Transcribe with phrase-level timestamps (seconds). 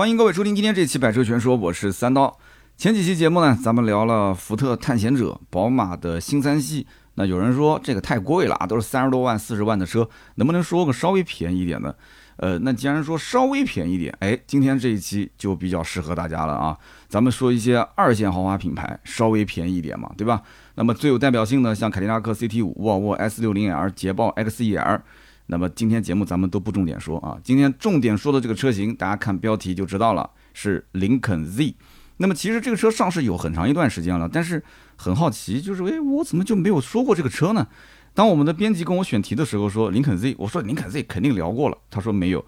[0.00, 2.34] 欢迎各位收听今天这期《百车全说》，我是三刀。
[2.78, 6.86] 前几期节目呢，咱们聊了福特探险者、宝马的新三系。
[7.16, 11.94] 那有人说这个太贵了啊，都是三十多万、四十万的车，能不能说个稍微便宜一点的？
[12.36, 16.74] 呃，那既然说稍微便宜一点，哎，今天这一期就比较适合大家了啊。
[17.06, 20.40] 咱们说一些二线豪华品牌，稍微便宜一点嘛，对吧？
[20.76, 25.00] 那么最有代表性的，像凯迪拉克 CT 五、沃尔沃 S60L、捷豹 XEL。
[25.50, 31.74] 那么今天节目咱们都不重点说啊，今天重点说的这个车型，大家看标题就知道了，是林肯 Z。
[32.18, 34.62] 那么其实这个车上市有很长一段时间了，但是
[34.94, 37.66] 很好奇，就是哎，我怎么就没有说过这个车呢？
[38.14, 42.44] 当我们的编辑跟我选题的时候说林肯 Z，我说林肯 Z 肯定聊过了，他说没有。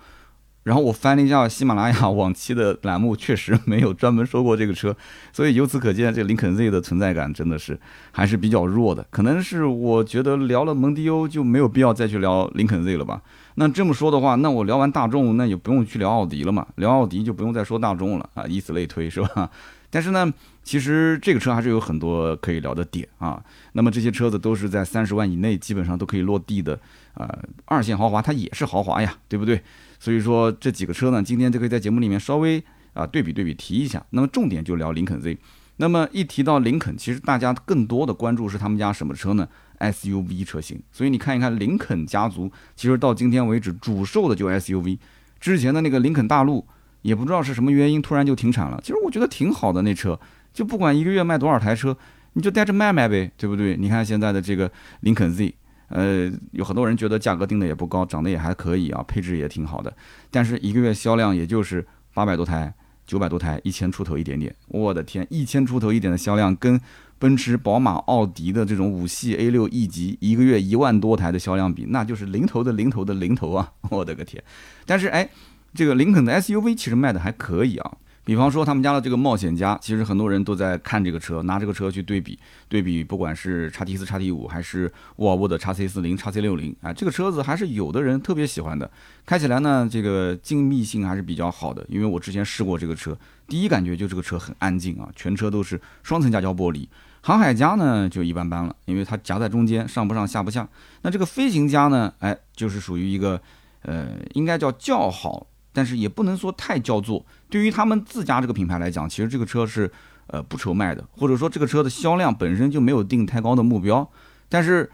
[0.65, 4.97] 然后我翻了一下喜马拉雅往期的栏目，确实没有专门说过这个车，
[5.33, 7.79] 所以由此可见，这林肯 Z 的存在感真的是
[8.13, 9.05] 还是比较弱的。
[9.11, 13.23] 可能是我觉得聊了蒙迪欧就没有必要再去聊林肯 Z 了吧？
[13.57, 16.67] 那这么说的话，那我聊完大众，那也不用去聊奥迪了嘛？
[16.77, 19.51] 聊奥迪就不用再说大众了啊，以此类推， 是吧？
[19.91, 20.33] 但是呢，
[20.63, 23.43] 其实这个车还是有很多可以聊的点啊。
[23.73, 26.79] 那么这些车子都是在三十万以内，基本上都可以落地的
[27.13, 27.29] 啊。
[27.67, 29.61] 二线豪华它也是豪华呀，对不对？
[30.03, 32.61] 所以说这几个车呢，今天就可以在节目里面稍微
[32.93, 34.05] 啊对比对比提一下。
[34.11, 35.39] 那么重点就聊林肯 Z。
[35.77, 40.83] 那么一提到林肯，其实大家更多的关注是他们家什么车呢？SUV 车型。
[40.91, 44.99] 所以你看一看林肯家族，其实到今天为止主售的就 SUV。
[45.39, 46.67] 之前的那个林肯大陆，
[47.03, 48.81] 也不知道是什么原因突然就停产了。
[48.83, 50.19] 其实我觉得挺好的那车，
[50.53, 51.97] 就不管一个月卖多少台车，
[52.33, 53.77] 你就带着卖卖呗，对不对？
[53.77, 54.69] 你看现在的这个
[55.03, 55.55] 林肯 Z。
[55.93, 59.95] 呃，有很多人觉得价格定的也不高，长得也还可以啊，配置也挺好的，
[60.31, 62.73] 但是一个月销量也就是八百多台、
[63.07, 64.55] 九百多台、一千出头一点点。
[64.69, 66.81] 我的天，一千出头一点的销量，跟
[67.19, 73.73] 奔驰、宝马、奥迪的这种五系 A 六 E 级一个月一万多台的销量比，那就是零头的零头的零头啊！
[73.91, 74.43] 我的个天！
[74.85, 75.29] 但是哎，
[75.73, 77.93] 这个林肯的 SUV 其实卖的还可以啊。
[78.25, 88.89] 比方说他们家的这个冒险家，其实很多人都在看这个车，拿这个车去对比对比，不管是叉 T 四、叉 T 五，还是沃尔沃的叉 C 四零、叉 C 六零啊，这个车子还是有的人特别喜欢的。
[89.27, 93.17] 开起来呢，这个静谧性还是比较好的，因为我之前试过这个车，
[93.49, 96.87] 第一感觉就这个车很安静啊，全车都是双层夹胶玻璃。
[97.23, 100.69] 航海家呢就一般般了，因为它夹在中间，上不上下不下。
[101.03, 103.41] 那这个飞行家呢，哎，就是属于一个
[103.83, 105.49] 呃，应该叫较好。
[105.73, 107.25] 但是也不能说太焦作。
[107.49, 109.91] 对于他们自家这个品牌来讲，其实这个车是
[110.27, 114.09] 呃不愁卖的，或者说这个车的销量本身就没有定太高的目标。
[114.49, 114.91] 但是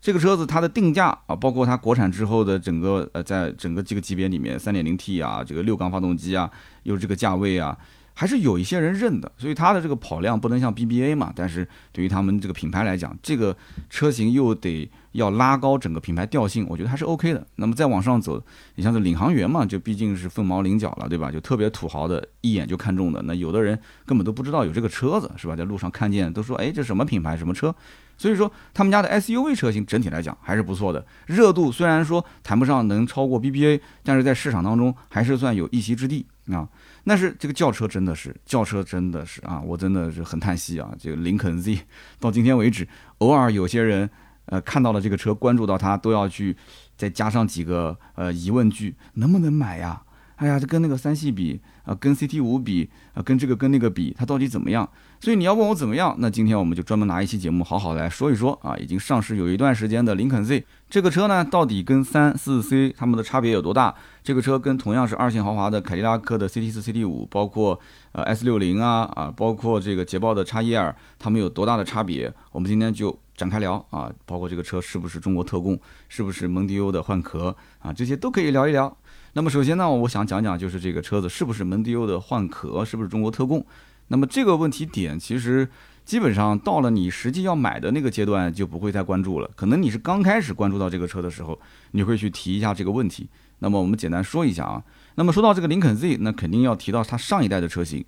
[0.00, 6.50] 这个车子它的定价啊，包括它国产之后的整个呃，在整个这个级别里面三点零 T 啊，这个六缸发动机啊，
[6.82, 7.76] 又这个价位啊。
[8.14, 13.56] 还是有一些人认的，所以它的这个跑量不能像 BBA 嘛，但是对于他们这个品牌来讲，这个
[13.88, 17.46] 车型又得要拉高整个品牌调性，我觉得还是 OK 的。
[17.56, 18.42] 那么再往上走，
[18.74, 21.30] 你像这领航员嘛，就毕竟是凤毛麟角了，对吧？
[21.30, 23.22] 就特别土豪的，一眼就看中的。
[23.22, 25.56] 那有的人根本都不知道有这个车子，是吧？
[25.56, 27.74] 在路上看见都说，哎，这什么品牌，什么车？
[28.18, 36.68] 所以说他们家的 SUV 车型整体来讲还是不错的，热度虽然说谈不上能超过 BBA，但是在市场当中还是算有一席之地啊。
[37.04, 40.94] 但是这个轿车真的是轿车真的是啊，我真的是很叹息啊。
[40.98, 41.78] 这个林肯 Z
[42.20, 42.86] 到今天为止，
[43.18, 44.08] 偶尔有些人
[44.46, 46.56] 呃看到了这个车，关注到它，都要去
[46.96, 50.02] 再加上几个呃疑问句，能不能买呀？
[50.42, 54.88] 哎呀，这跟那个三系比啊，跟 CT 五比啊，跟这个跟那个比，它到底怎么样？
[55.20, 63.94] 所以你要问我怎么样，那今天我们就专门拿一期节目好好来说一说啊，已经上市有一段时间的林肯 Z 这个车呢，到底跟三四 C 它们的差别有多大？
[64.24, 67.78] 这个车跟同样是二线豪华的凯迪拉克的 CT 四、CT 五，包括
[68.10, 72.32] 呃 S 六零啊啊，包括这个捷豹的叉一 R，它们有多大的差别？
[72.50, 78.96] 我们今天就展开聊啊，包括这个车是不是中国特供，是不是蒙迪欧的换壳啊，这些都可以聊一聊。
[79.34, 83.64] 那么首先呢，我想讲讲就是这个车子是不是蒙迪欧的换壳，是不是中国特供？
[84.08, 85.66] 那么这个问题点其实
[86.04, 89.50] 基本上到了你实际要买的那个阶段就不会再关注了。
[89.56, 91.58] 可能你是刚开始关注到这个车的时候，
[91.92, 93.26] 你会去提一下这个问题。
[93.60, 94.82] 那么我们简单说一下啊。
[95.14, 98.04] 那么说到这个林肯 Z，那肯定要提到它上一代的车型。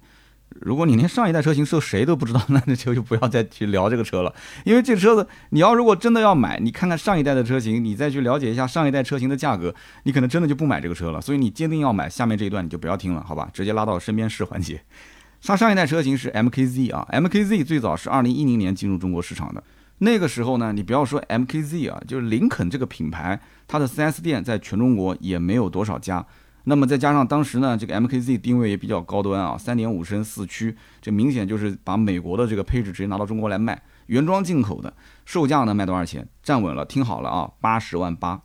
[0.61, 4.33] 如果你连上一代车型是谁都不知道，那 那就就不要再去聊这个车了。
[4.65, 9.75] 因为这车子你要如果真的要买，你看看上一代的车型，你再去了解一下上一代车型的价格，
[10.05, 11.21] 你可能真的就不买这个车了。
[11.21, 13.51] 所以你坚定要买，下面这一段你就不要听了，好吧？
[13.53, 14.81] 直接拉到身边试环节。
[15.43, 19.63] 它上一代车型是 MKZ 啊，MKZ 最早是二零一零年进入中国市场的。
[19.99, 26.25] 那个时候呢，你不要说 MKZ 啊，就是林肯这个品牌，它的 4S 店在全中国也没有多少家。
[26.65, 34.93] 那么再加上当时呢，这个 MKZ 定位也比较高端啊，三点五升四驱，这明显就是把美国的这个配置直接拿到中国来卖，原装进口的，
[35.25, 36.27] 售价呢卖多少钱？
[36.43, 38.41] 站稳了，听好了啊，八十万八，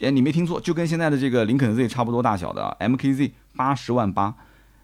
[0.00, 4.34] 哎，你没听错，就跟现在的这个林肯 Z 差不多大小的啊 MKZ 八十万八，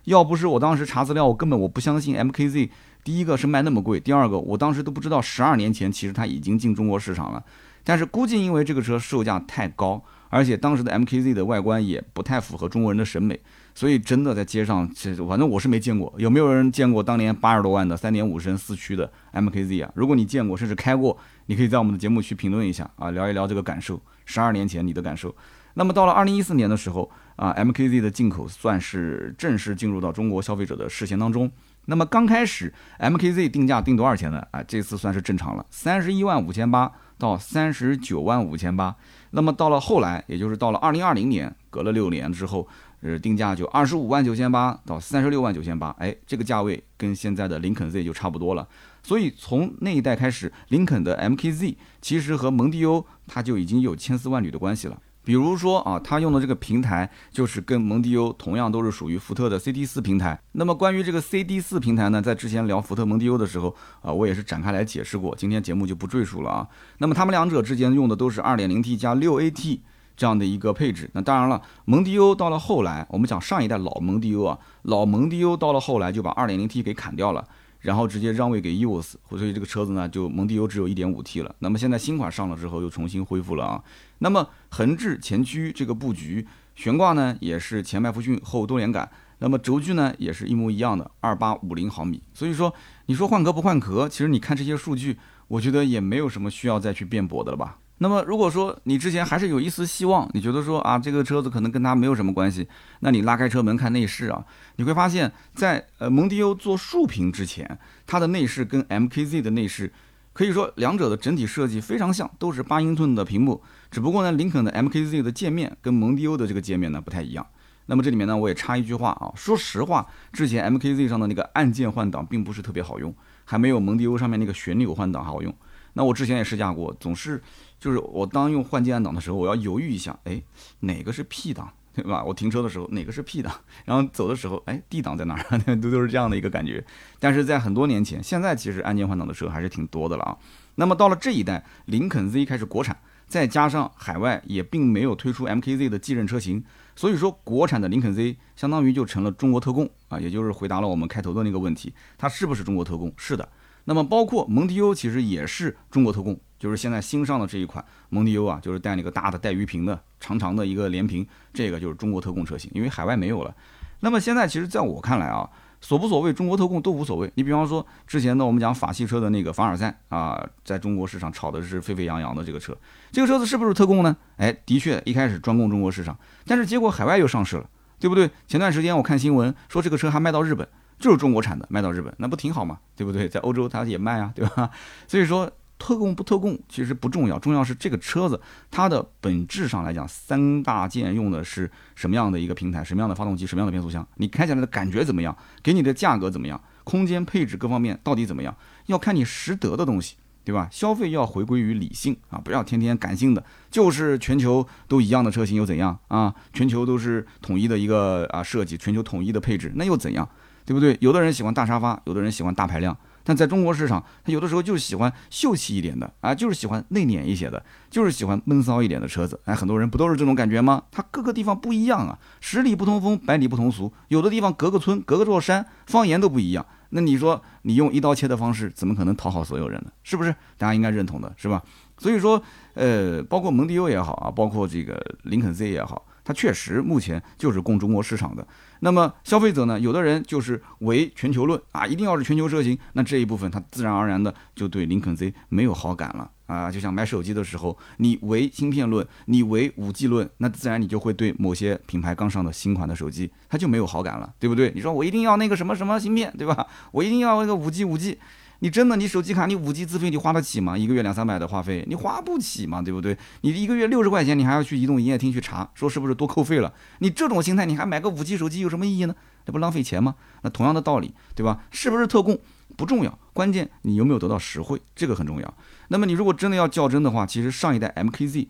[0.04, 2.70] 要不是我当时查资料，我根本我不相信 MKZ。
[3.04, 7.44] 第一个是卖那么贵，第二个我当时都不知道，十二年前其实它已经进中国市场了。
[7.82, 10.00] 但是估计因为这个车售价太高，
[10.32, 13.38] 而且当时的 MKZ 的外观也不太符合中国人的审美，
[13.74, 16.10] 所以真的在街上，其实反正我是没见过。
[16.16, 19.92] 有没有人见过当年八十多万的三点五升四驱的 MKZ 啊？
[19.94, 24.00] 如果你见过，甚至开过，你可以在我们的节目区评论一下啊，聊一聊这个感受。
[24.24, 25.36] 十二年前你的感受。
[25.74, 31.50] 那么到了二零一四年的时候啊，MKZ 的进口算是正式进入到中国消费者的视线当中。
[31.86, 34.42] 那么刚开始 MKZ 定价定多少钱呢？
[34.52, 38.96] 啊，这次算是正常了，三十一万五千八到三十九万五千八。
[39.32, 42.66] 那么到了后来，也就是到了二零二零年，隔了六年之后，
[43.00, 45.88] 呃，定价就二十五万九千八到三十六万九千八。
[45.98, 48.66] 哎，这个价位跟现在的林肯 Z 就差不多了。
[49.02, 54.96] 所以从那一代开始，林肯的 MKZ 其实和蒙迪欧它就已经有千丝万缕的关系了。
[55.24, 60.38] 比如说啊，他用的这个平台就是跟蒙迪欧同样都是属于福特的 CD 四平台。
[60.52, 66.66] 那么关于这个 CD 四平台呢，在之前聊福特蒙迪欧的时候啊，我也是展开来解释过，今天节目就不赘述了啊。
[66.98, 69.80] 那么他们两者之间用的都是 2.0T 加 6AT
[70.16, 71.08] 这样的一个配置。
[71.14, 77.46] 那当然了，蒙迪欧到了后来，我们讲上一代老蒙迪欧啊，老蒙迪欧到了后来就把 2.0T 给砍掉了。
[77.82, 81.54] 然后直接让位给 EOS，所以这个车子呢，就蒙迪欧只有一点五 T 了。
[81.58, 83.82] 那么现在新款上了之后，又重新恢复了啊。
[84.18, 89.10] 那么横置前驱这个布局，悬挂呢也是前麦弗逊后多连杆。
[89.40, 92.22] 那么轴距呢也是一模一样的，二八五零毫米。
[92.32, 92.72] 所以说，
[93.06, 95.18] 你说换壳不换壳，其实你看这些数据，
[95.48, 97.78] 我觉得也没有什么需要再去辩驳的了吧。
[98.02, 102.66] 那么，如果说你之前还是有一丝希望，你觉得说啊，这个车子可能跟它没有什么关系，
[102.98, 104.44] 那你拉开车门看内饰啊，
[104.74, 109.92] 你会发现在呃蒙迪欧做竖屏之前，它的内饰跟 MKZ 的内饰
[110.32, 117.46] 可以说两者的整体设计非常像，都是八英寸的屏幕，只不过呢，林肯的 MKZ 的界面跟蒙迪欧的这个界面呢不太一样。
[117.86, 123.14] 那么这里面呢，我也插一句话啊，说实话，之前 MKZ 上的那个按键换挡并不是特别好用，
[123.44, 125.54] 还没有蒙迪欧上面那个旋钮换挡好用。
[125.92, 127.40] 那我之前也试驾过，总是。
[127.82, 130.40] 就是我当用换键按档的时候，我要犹豫一下，哎，
[130.78, 132.22] 哪个是 P 档，对吧？
[132.22, 133.52] 我停车的时候哪个是 P 档，
[133.84, 135.58] 然后走的时候，哎，D 档在哪儿？
[135.82, 136.84] 都都是这样的一个感觉。
[137.18, 140.38] 但是在很多年前，现在其实按键换挡的车还是挺多的了啊。
[140.76, 142.96] 那么到了这一代，林肯 Z 开始国产，
[143.26, 146.62] 再加上海外也并没有推出 MKZ 的继任车型，
[146.94, 153.12] 所以说国产的林肯 Z 相当于就成了中国特供啊，也就是回答了我们开头的那个问题，它是不是中国特供？
[153.16, 153.48] 是的。
[153.84, 156.38] 那么包括蒙迪欧其实也是中国特供。
[156.62, 163.52] 就是现在新上的这一款蒙迪欧啊，就是带那个大的带鱼屏的长长的一个连屏，这个就是中国特供车型，因为海外没有了。
[163.98, 165.50] 那么现在其实在我看来啊，
[165.80, 167.28] 所不所谓中国特供都无所谓。
[167.34, 172.76] 你比方说之前呢，我们讲法系车的那个凡尔赛啊，在中国市场炒的是沸沸扬扬的这个车，
[173.10, 174.16] 这个车子是不是特供呢？
[174.36, 176.16] 哎，的确一开始专供中国市场，
[176.46, 177.68] 但是结果海外又上市了，
[177.98, 178.30] 对不对？
[178.46, 180.68] 前段时间我看新闻说这个车还卖到日本，
[181.00, 182.78] 就是中国产的卖到日本，那不挺好吗？
[182.94, 183.28] 对不对？
[183.28, 184.70] 在欧洲它也卖啊，对吧？
[185.08, 185.50] 所以说。
[185.82, 188.40] 特供不特供其实不重要，重要是这个车子
[188.70, 198.56] 它的本质上来讲，三大件用的是什么样的一个平台，什么样的发动机，什么样的变速箱，你开起来的感觉怎么样，给你的价格怎么样，空间配置各方面到底怎么样，
[198.86, 200.14] 要看你实得的东西，
[200.44, 200.68] 对吧？
[200.70, 206.32] 消费要回归于理性啊，不要天天感性的，就是全球都一样的车型又怎样啊？
[206.52, 210.28] 全球都是统一的一个啊设计，全球统一的配置那又怎样，
[210.64, 210.96] 对不对？
[211.00, 212.96] 有的人喜欢大沙发，有的人喜欢大排量。
[213.24, 219.40] 但在中国市场，他有的时候就是喜欢秀气一点的啊，就是喜欢内敛一些的，就是喜欢闷骚一点的车子。
[219.44, 220.82] 哎，很多人不都是这种感觉吗？
[220.90, 223.92] 它各个地方不一样啊，十里不同风，百里不同俗。
[224.08, 226.64] 有的地方隔个村、隔个座山，方言都不一样。
[226.90, 229.90] 那你说你用一刀切的方式，怎么可能讨好所有人呢？
[230.02, 230.34] 是不是？
[230.58, 231.62] 大家应该认同的，是吧？
[231.98, 232.42] 所以说，
[232.74, 236.04] 呃，包括蒙迪欧也好啊，包括这个林肯 Z 也好。
[236.24, 238.46] 它确实目前就是供中国市场的。
[238.80, 239.78] 那么消费者呢？
[239.78, 242.76] 有的人就是唯全球论啊，一定要是全球车型。
[242.94, 246.70] 那这一部分他自然而然的就对林肯 Z 没有好感了啊。
[246.70, 254.72] 就像买手机的时候，你唯芯片论，你唯五 G 论，那自然你就会对某些品牌刚上的新款的手机，它就没有好感了，对不对？
[254.74, 256.66] 你说我一定要那个什么什么芯片，对吧？
[256.90, 258.18] 我一定要那个五 G 五 G。
[258.62, 260.78] 你真的，你手机卡，你五 G 资费你花得起吗？
[260.78, 263.18] 一个月两三百的话费，你花不起嘛，对不对？
[263.40, 266.72] 你一个月六十块钱，你还要去移动营业厅去查，说是不是多扣费了？
[267.00, 269.16] 你这种心态，你还买个五 G 手机有什么意义呢？
[269.44, 270.14] 这不浪费钱吗？
[270.42, 271.64] 那同样的道理，对吧？
[271.72, 272.38] 是不是特供
[272.76, 275.54] 不重要，关键你有没有得到实惠，这个很重要。
[275.88, 278.46] 那么你如果真的要较真的话，其实上一代 MKZ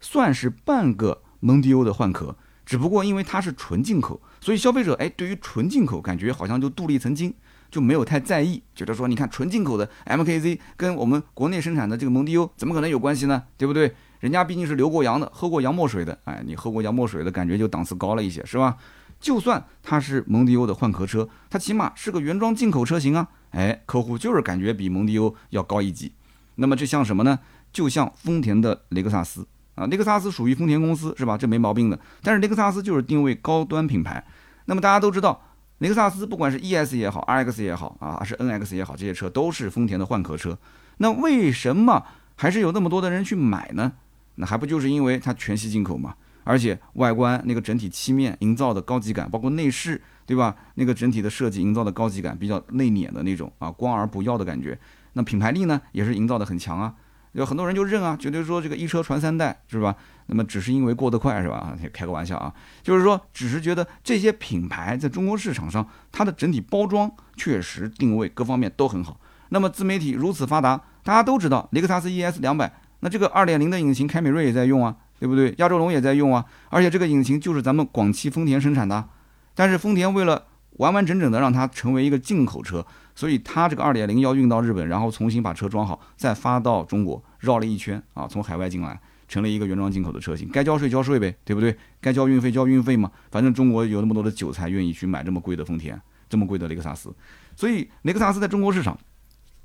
[0.00, 7.32] 算是半个蒙迪欧的换壳，只不过因为它是纯进口，所以消费者哎，对于纯进口感觉好像就镀了一层金。
[7.72, 13.42] 就没有太在意，觉得说你看纯进口的 MKZ 跟我们国内生产的这个蒙迪欧怎么可能有关系呢？
[13.56, 13.92] 对不对？
[14.20, 18.76] 人家毕竟是留过洋的，喝过洋墨水的，哎，你喝过洋墨水的感觉就档次高了一些，是吧？
[19.18, 23.26] 就算它是蒙迪欧的换壳车，它起码是个原装进口车型啊。
[23.50, 26.12] 哎，客户就是感觉比蒙迪欧要高一级。
[26.56, 27.38] 那么这像什么呢？
[27.72, 31.38] 就像丰田的雷克萨斯啊，雷克萨斯属于丰田公司是吧？
[31.38, 31.98] 这没毛病的。
[32.22, 34.22] 但是雷克萨斯就是定位高端品牌。
[34.66, 35.42] 那么大家都知道，
[35.82, 40.56] 雷克萨斯不管是 ES 也好，RX 也好啊，还是 NX 也好，这些车都是丰田的换壳车。
[40.98, 43.90] 那为什么还是有那么多的人去买呢？
[44.36, 46.14] 那还不就是因为它全系进口嘛？
[46.44, 50.54] 而且外观那个整体漆面营造的高级感，包括内饰，对吧？
[50.76, 54.78] 那个整体的设计营造的高级感，比较内敛的那种啊，光而不耀的感觉。
[55.14, 56.94] 那品牌力呢，也是营造的很强啊。
[57.32, 59.94] 有很多人就认啊，觉得说这个一车传三代是吧？
[60.26, 61.76] 那么只是因为过得快是吧？
[61.92, 69.18] 开个玩笑啊，就是说只是觉得这些品牌在中国市场上，它的整体包装确实定位各方面都很好。
[69.48, 75.54] 那么自媒体如此发达，大家都知道雷克萨斯 ES 两百，那这个二点零的引擎凯美瑞也在用啊，对不对？
[75.58, 79.08] 亚洲龙也在用啊，而且这个引擎就是咱们广汽丰田生产的。
[79.54, 80.46] 但是丰田为了
[80.78, 82.86] 完完整整的让它成为一个进口车。
[83.14, 90.48] 所以它这个二点零要运到日本，然后重新把车装好，再发到中国，绕了一圈啊，从海外进来，成了一个原装进口的车型。
[90.48, 91.76] 该交税交税呗，对不对？
[92.00, 93.10] 该交运费交运费嘛。
[93.30, 97.14] 反正中国有那么多的韭菜愿意去买这么贵的丰田，这么贵的雷克萨斯。
[97.54, 98.98] 所以雷克萨斯在中国市场，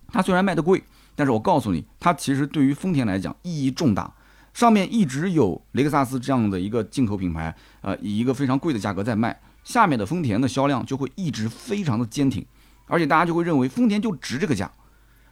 [0.10, 0.84] 它虽然卖的贵，
[1.16, 4.14] 但是我告诉你，它其实对于丰田来讲意义重大。
[4.54, 12.44] 上面一直有雷克萨斯这样的一个进口品牌，呃，以一个非常贵的价格在卖，下面的丰田的销量就会一直非常的坚挺。
[12.88, 14.72] 而且大家就会认为丰田就值这个价。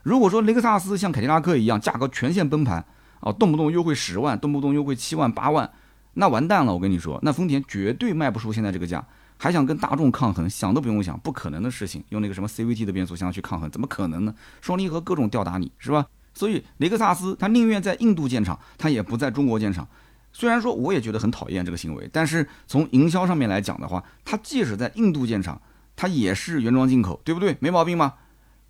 [0.02, 2.84] 如果说雷克萨斯像凯迪拉克一样，价格全线崩盘
[3.18, 5.68] 啊，动不动优惠十万，动不动优惠七万八万，
[6.14, 6.72] 那完蛋了。
[6.72, 9.04] 我跟你说，那丰田绝对卖不出现在这个价，
[9.36, 12.04] 还想跟大众抗衡，想都不用想，不可能的事情。
[12.10, 14.32] 用那个什么 CVT 的变速箱去抗衡，怎么可能呢？
[14.60, 16.06] 双离合各种吊打你，是吧？
[16.34, 19.88] 所以雷克萨斯他宁愿在印度建厂，他也不在中国建厂。
[20.32, 25.60] 虽然说我也觉得很讨厌这个行为，但是从营销上面来讲的话，他即使在印度建厂。
[25.96, 27.56] 它也是原装进口，对不对？
[27.58, 28.14] 没毛病吗？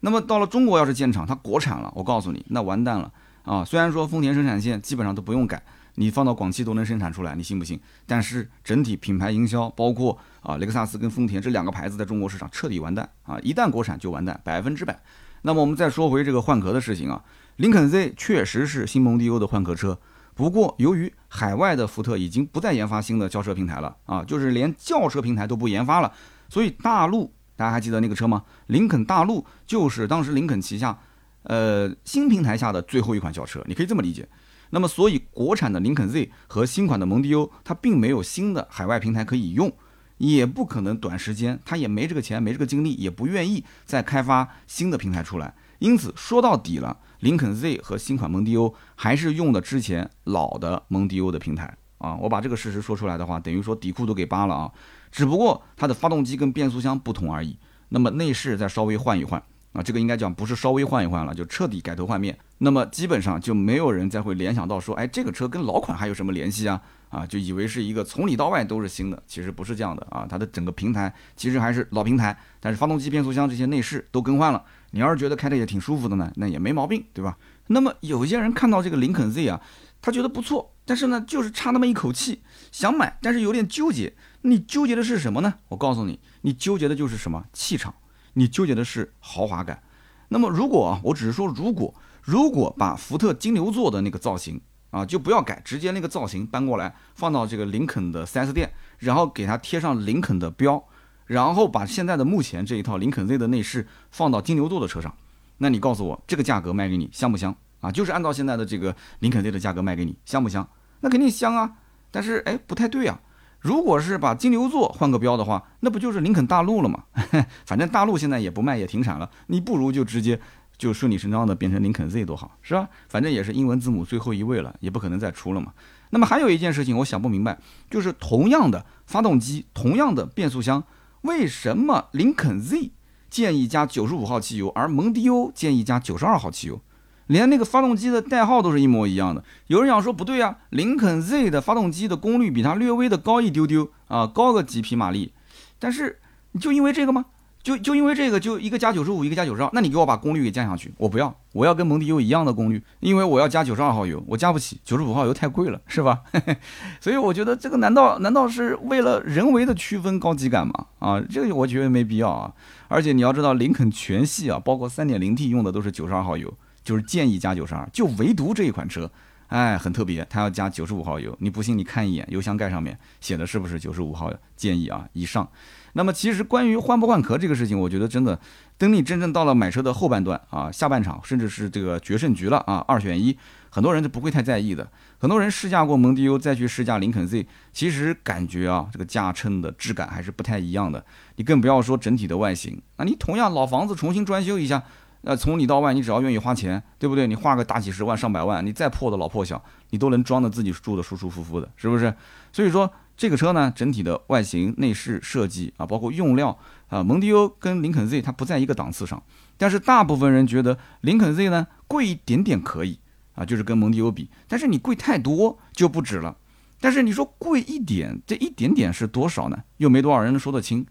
[0.01, 3.65] 那么到了中国要是建厂，它国产了，我告诉你，那完蛋了啊！
[3.65, 5.61] 虽然说丰田生产线基本上都不用改，
[5.97, 7.81] 你放到广汽都能生产出来，你信不信？
[8.07, 13.39] 但是整体品牌营销，包括啊雷克萨斯跟丰田这两个牌子在中国市场彻底完蛋啊！
[13.43, 14.97] 一旦国产就完蛋，百分之百。
[15.43, 17.25] 那么我们再说回这个换壳的事情啊，
[17.57, 19.99] 林肯 Z 确实是新蒙迪欧的换壳车，
[20.35, 26.13] 不过由于海外的福特已经不再研发新的轿车平台了啊，就是连轿车平台都不研发了。
[26.49, 28.45] 所以大陆，大家还记得那个车吗？
[28.67, 30.99] 林肯大陆就是当时林肯旗下，
[31.43, 34.29] 呃，新平台下的最后一款轿车，你可以这么理解。
[34.71, 39.73] 那么，所以国产的林肯 Z 和新款的蒙迪欧，它并没有新的海外平台可以用，
[40.19, 45.55] 也不可能短时间，它也没这个钱，没这个精力，也不愿意再开发新的平台出来。
[45.79, 52.17] 因此，说到底了，林肯 Z 和新款蒙迪欧还是用的之前老的蒙迪欧的平台啊。
[52.17, 54.73] 我把这个事实说出来的话，等于说底裤都给扒了啊。
[55.17, 57.57] 只不过它的发动机跟变速箱不同而已，
[57.89, 59.43] 那么内饰再稍微换一换
[59.73, 62.37] 啊，这个应该讲不是稍微换一换了，就彻底改头换面。
[62.59, 66.83] 那么基本上就没有人再会联想到说，哎，这个车跟老款还有什么联系啊？
[67.09, 70.27] 啊，就以为是一个从里到外都是新的，其实不是这样的啊。
[70.29, 74.63] 它的整个平台其实还是老平台，但是发动机、变速箱这些内饰都更换了。
[74.91, 77.39] 你要是觉得开的也挺舒服的呢，那也没毛病，对吧？
[77.69, 79.61] 那么有些人看到这个林肯 Z 啊，
[80.07, 84.15] 他觉得不错，但是呢，就是差那么一口气，想买，但是有点纠结。
[84.43, 85.55] 你纠结的是什么呢？
[85.67, 87.93] 我告诉你，你纠结的就是什么气场，
[88.35, 89.83] 你纠结的是豪华感。
[90.29, 94.61] 那么如果啊，我只是说如果，如果把福特金牛座的那个造型
[94.93, 100.85] 啊，就不要改，直接那个造型搬过来，放到这个林肯的 4S 店，然后给它贴上林肯的标，
[101.25, 105.13] 然后把现在的目前这一套林肯 Z 的内饰放到金牛座的车上，
[105.59, 107.91] 那你告诉我这个价格卖给你香不香啊？
[107.91, 110.69] 就是按照现在的这个林肯 Z 的价格卖给你香不香？
[111.01, 111.77] 那肯定香啊，
[112.11, 113.21] 但是哎，不太对啊。
[113.61, 117.05] 如果是把金牛座换个标的话，那不就是林肯大陆了吗？
[117.67, 120.39] 反正大陆现在也不卖，也停产了，你不如就直接
[120.79, 122.89] 就顺理成章的变成林肯 Z 多好，是吧？
[123.09, 125.73] 反正也是英文字母最后一位了，也不可能再出了嘛。
[126.11, 127.59] 那么还有一件事情我想不明白，
[127.91, 130.85] 就是同样的发动机，同样的变速箱，
[131.23, 132.93] 为什么林肯 Z
[133.29, 136.81] 建议加九十五号汽油，而蒙迪欧建议加九十二号汽油？
[137.27, 139.43] 连那个发动机的代号都是一模一样的。
[139.67, 145.33] 有人想说不对啊，林肯 Z 的发动机的功率比它略微的高一丢丢啊，高个几匹马力。
[145.79, 146.19] 但是
[146.53, 147.27] 你就因为这个吗？
[147.63, 156.21] 就就因为这个，就一个加九十五，一个加九十二，那你给我把功率给降下去，我不要，我要跟蒙迪欧一样的功率，因为我要加九十二号油，我加不起，九十五号油太贵了，是吧？
[157.03, 160.87] 所以我觉得这个难道难道是为了人为的区分高级感吗？
[161.01, 162.53] 啊，这个我觉得没必要啊。
[162.87, 166.55] 而且你要知道，林肯全系啊，包括三点零 T 用的都是九十二号油。
[166.87, 169.11] 就是建议加九十二，就唯独这一款车
[169.49, 171.37] 哎，很特别，它要加九十五号油。
[171.41, 175.49] 你不信，你看一眼油箱盖上面写的是不是九十五号建议啊以上。
[175.95, 178.39] 那么其实关于换不换壳这个事情，我觉得真的，
[178.79, 183.37] 等你真正到了买车的后半段啊，下半场，甚至是这个决胜局了啊，二选一，
[183.71, 184.87] 很多人都不会太在意的。
[185.19, 191.03] 很多人试驾过蒙迪欧，再去试驾林肯 Z，其实感觉啊，这个驾乘的质感还是不太一样的。
[191.37, 194.83] 你更不要说整体的外形，那你同样老房子重新装修一下，
[195.27, 197.27] 那，从里到外，你只要愿意花钱，对不对？
[197.27, 202.15] 你花个大几十万、上百万，你再破的老破小，你都能装的自己住的舒舒服服的，是不是？
[202.53, 202.91] 所以说。
[203.19, 209.23] 这个车呢，整体的外形、内饰设计啊，包括用料啊，蒙迪欧跟林肯 Z 它不在一个档次上。
[209.57, 212.99] 但是大部分人觉得林肯 Z 呢贵一点点可以
[213.35, 214.29] 啊，就是跟蒙迪欧比。
[214.47, 216.37] 但是你贵太多就不值了。
[216.79, 219.57] 但是你说贵一点，这一点点是多少呢？
[219.79, 220.87] 又没多少人能说得清。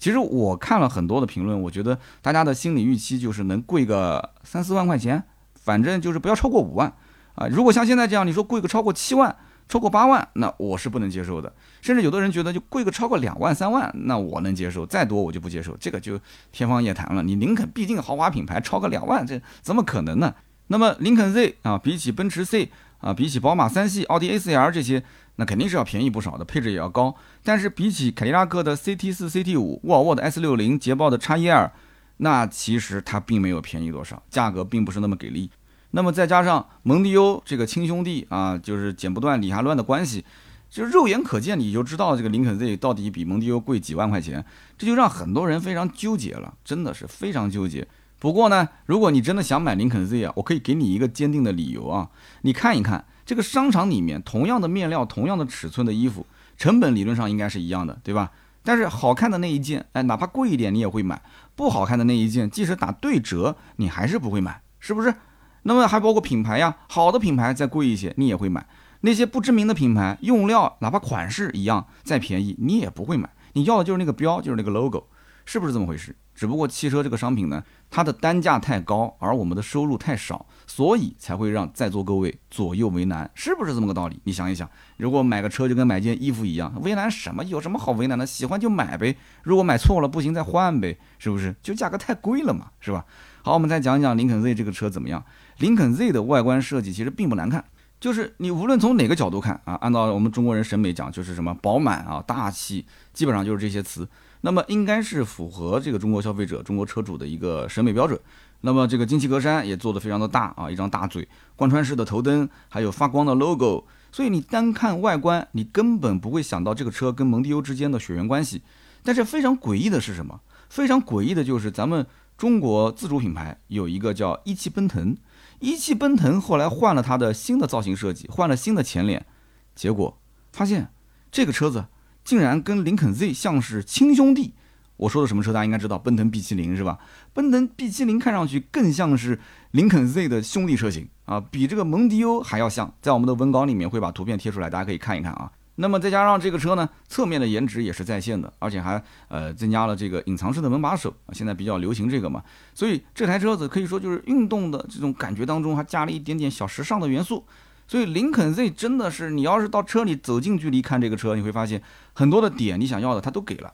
[0.00, 5.22] 其实我看了很多的评论，我觉得大家的心理预期就是能贵个三四万块钱，
[5.54, 6.92] 反正就是不要超过五万
[7.36, 7.46] 啊。
[7.46, 9.36] 如果像现在这样，你说贵个超过七万。
[9.68, 11.52] 超过八万，那我是不能接受的。
[11.80, 14.84] 甚至有的人觉得就贵个超过两万、三万，那我能接受。
[14.84, 16.18] 再多我就不接受，这个就
[16.50, 17.22] 天方夜谭了。
[17.22, 20.34] 你林肯毕竟豪华品牌，超个两万，这怎么可能呢？
[20.66, 25.04] 那么林肯 Z 啊，比起奔驰 C 啊，比起宝马三系、奥迪 A4L 这些，
[25.36, 27.14] 那肯定是要便宜不少的，配置也要高。
[27.42, 31.70] 但是比起凯迪拉克的 CT 四、CT 五、沃尔沃的 S 六零、捷豹的 x 一二
[32.18, 35.50] 那其实它并没有便宜多少，价格并不是那么给力。
[35.92, 40.24] 那么再加上蒙迪欧这个亲兄弟啊，就是剪不断理还乱的关系，
[40.68, 44.44] 就肉眼可见你就知道这个林肯 Z 到底比蒙迪欧贵几万块钱，
[44.76, 47.88] 这就让很多人非常纠结了，真的是非常纠结。
[48.18, 52.10] 不过呢，如果你真的想买林肯 Z 啊，我可以给你一个坚定的理由啊，
[52.42, 58.32] 你看一看这个商场里面同样的面料、同样的尺寸的衣服，成本理论上应该是一样的，对吧？
[58.64, 61.16] 但是好看的那一件，哎，哪怕贵一点你也会买；
[61.54, 65.14] 不好看的那一件，即使打对折，你还是不会买，是不是？
[65.62, 68.62] 那么还包括品牌呀，好的品牌再贵一些，你也会买；
[69.02, 73.30] 那些不知名的品牌，用料哪怕款式一样再便宜，你也不会买。
[73.52, 75.06] 你要的就是那个标，就是那个 logo，
[75.44, 76.16] 是不是这么回事？
[76.40, 84.18] 只不过汽车这个商品呢，它的单价太高，而我们的收入太少，所以才会让在座各位左右为难，是不是这么个道理？
[84.24, 87.44] 你想一想，如果买个车就跟买件衣服一样，为难什么？
[87.44, 88.24] 有什么好为难的？
[88.24, 91.54] 喜欢就买呗，如果买错了不行再换呗，是不是？
[91.62, 93.04] 就价格太贵了嘛，是吧？
[93.42, 95.22] 好，我们再讲一讲林肯 Z 这个车怎么样。
[95.58, 97.62] 林肯 Z 的外观设计其实并不难看，
[98.00, 104.08] 就是你无论从哪个角度看啊，按照我们中国人审美讲，就是什么饱满啊、大气，基本上就是这些词。
[104.42, 108.18] 那么应该是符合这个中国消费者、中国车主的一个审美标准。
[108.62, 111.26] 那么这个进气格栅也做得非常的大啊，一张大嘴，
[111.56, 113.84] 贯穿式的头灯，还有发光的 logo。
[114.12, 118.62] 所以你单看外观，你根本不会想到这个车跟蒙迪欧之间的血缘关系。
[119.02, 120.40] 但是非常诡异的是什么？
[120.68, 122.06] 非常诡异的就是咱们。
[122.36, 125.14] 中国自主品牌有一个叫一汽奔腾，
[125.58, 129.26] 一汽奔腾后来换了它的新的造型设计，换了新的前脸，
[129.74, 130.18] 结果
[130.50, 130.90] 发现
[131.30, 131.84] 这个车子
[132.30, 134.54] 竟然跟林肯 Z 像是亲兄弟。
[134.98, 136.96] 我说的什么车大家应该知道，奔腾 B70 是吧？
[137.32, 139.40] 奔腾 B70 看上去更像是
[139.72, 142.94] 林肯 Z 的兄弟车型啊，比这个蒙迪欧还要像。
[143.02, 145.50] 在我们的文稿里面会把图片贴出来，大家可以看一看啊。
[145.74, 152.40] 那么再加上这个车呢，侧面的颜值也是在线的，而且还呃增加了这个隐藏式的门把手啊，现在比较流行这个嘛，
[152.72, 157.44] 所以这台车子可以说就是运动的这种感觉当中还加了一点点小时尚的元素，
[157.90, 163.72] 所以林肯 Z 真的是你要是到车里走近距离看这个车，你会发现很多的点你想要的它都给了。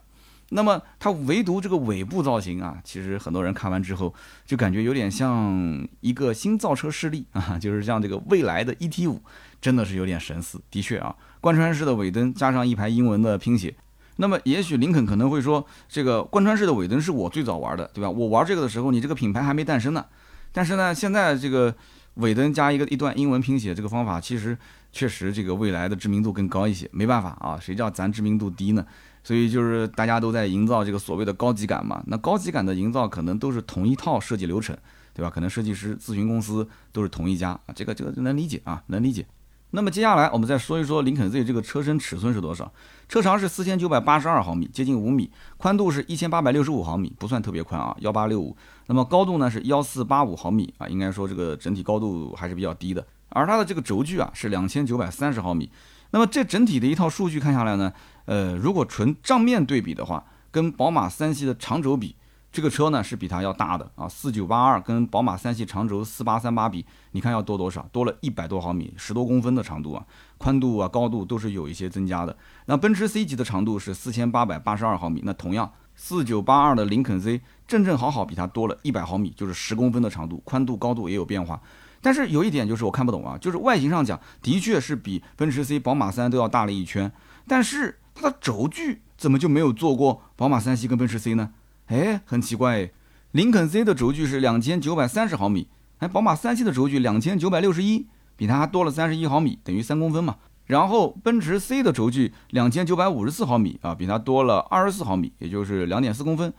[0.49, 4.11] 那么它唯独这个尾部造型啊，其实很多人看完之后
[4.43, 9.21] 就感觉有点像一个新造车势力啊， 就是像这个未来的 ET 五，
[9.61, 10.59] 真的是有点神似。
[10.71, 13.75] 的确啊，贯穿式的尾灯加上一排英文的拼写，
[14.15, 18.09] 那么也许林肯可能会说，这个贯穿式的尾灯是我最早玩的，对吧？
[18.09, 20.03] 我玩这个的时候，你这个品牌还没诞生呢。
[20.51, 21.75] 但是呢，现在这个
[22.17, 24.57] 尾灯加一个一段英文拼写这个方法，其实
[24.91, 26.87] 确实这个未来的知名度更高一些。
[26.91, 28.85] 没办法啊，谁叫咱知名度低呢？
[29.23, 34.75] 所以就是大家都在营造这个所谓的高级感嘛，那高级感的营造可能都是同一套设计流程，
[35.13, 35.29] 对吧？
[35.29, 39.25] 可能设计师咨询公司都是同一家啊，这个这个能理解啊，能理解。
[39.71, 42.71] 那么接下来我们再说一说林肯 Z 这个车身尺寸是多少？
[43.09, 48.55] 车长是四千九百八十二毫米，接近五米，宽度是一千八百六十五毫米，不算特别宽啊，幺八六五。
[48.87, 53.05] 那么高度呢是幺四八五毫米啊，应该说这个整体高度还是比较低的。
[53.29, 55.69] 而它的这个轴距啊是两千九百三十毫米。
[56.11, 57.91] 那么这整体的一套数据看下来呢？
[58.25, 62.15] 呃，如果纯账面对比的话，跟宝马三系的长轴比，
[62.51, 67.87] 这个车呢是比它要大的啊，四九八二跟宝马三系长轴四八三八比，你看要多多少？
[67.91, 70.03] 多了一百多毫米，十多公分的长度啊，
[70.37, 72.35] 宽度啊、高度都是有一些增加的。
[72.65, 81.61] 那奔驰 C 级的长度是四千八百八十二毫米，那同样四九八二的林肯 Z 正正好好比它多了一百毫米，就是十公分的长度，宽度、高度也有变化。
[82.01, 87.11] 但是有一点就是我看不懂啊，就是外形上讲，的确是比奔驰 C、宝马三都要大了一圈，
[87.47, 91.51] 但是它的轴距怎么就没有做过宝马三系跟奔驰 C 呢？
[91.87, 92.91] 哎，很奇怪哎，
[93.31, 95.67] 林肯 C 的轴距是两千九百三十毫米，
[95.99, 100.35] 哎，宝马三系的轴距两千九百六十一，比它还多了三十一毫米，等于三公分嘛。
[100.65, 106.53] 然后奔驰 C 的轴距两千九百五十四毫米啊，比它多了二十四毫米，也就是两点四公分。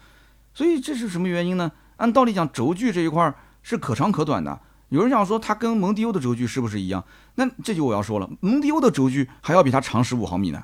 [0.55, 1.71] 所以这是什么原因呢？
[1.99, 4.59] 按道理讲，轴距这一块是可长可短的。
[4.89, 7.05] 有人想说它跟蒙迪欧的轴距是不是一样？
[7.35, 10.63] 那这就我要说了，蒙迪欧的轴距还要比它长十五毫米呢。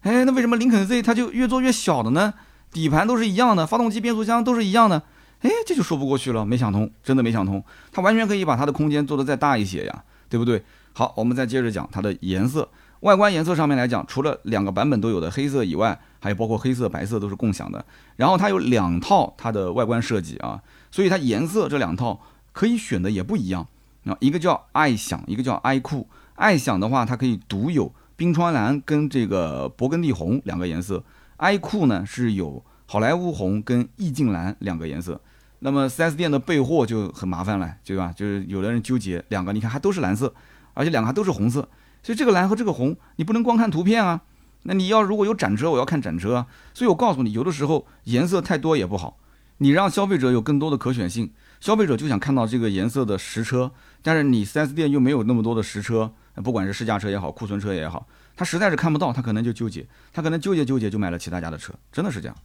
[0.00, 2.34] 哎，那为什么林肯 Z 它就越做越小的呢？
[2.72, 5.02] 底盘都是一样的，发动机、变速箱都是一样的，
[5.40, 7.62] 哎，这就说不过去了，没想通，真的没想通。
[7.92, 10.64] 它完全可以把它的空间做得再大一些呀，对不对？
[10.94, 12.68] 好，我们再接着讲它的颜色，
[13.00, 17.84] 外观颜色上面来讲，除了两个版本都有的黑色以外，还有包括黑色、白色都是共享的。
[18.16, 22.20] 然后它有两套它的外观设计啊，所以它颜色这两套
[22.52, 23.66] 可以选的也不一样
[24.04, 26.08] 啊，一个叫爱享，一个叫爱酷。
[26.34, 31.02] 爱享的话，它可以独有冰川蓝跟这个勃艮第红两个颜色。
[31.42, 35.20] I 酷呢是有好莱坞红跟意境蓝两个颜色，
[35.58, 38.12] 那么 4S 店的备货就很麻烦了，对吧？
[38.14, 40.32] 就是有的人纠结两个，你看还都是蓝色，
[40.74, 41.68] 而且两个还都是红色，
[42.00, 44.20] 所以这个蓝和这个红你不能光看图片啊，
[44.62, 49.18] 那你要如果有展车，我要看展车啊，所以我告诉你，有的时候颜色太多也不好，
[49.58, 56.12] 你让消费者有更多的可选性，消费者就想看到这个颜色的实车，但是你 4S 店又没有那么多的实车，
[56.44, 58.06] 不管是试驾车也好，库存车也好。
[58.36, 62.36] 他实在是看不到，他可能就纠结，他可能纠结纠结就买了其他家的车，真的是这样。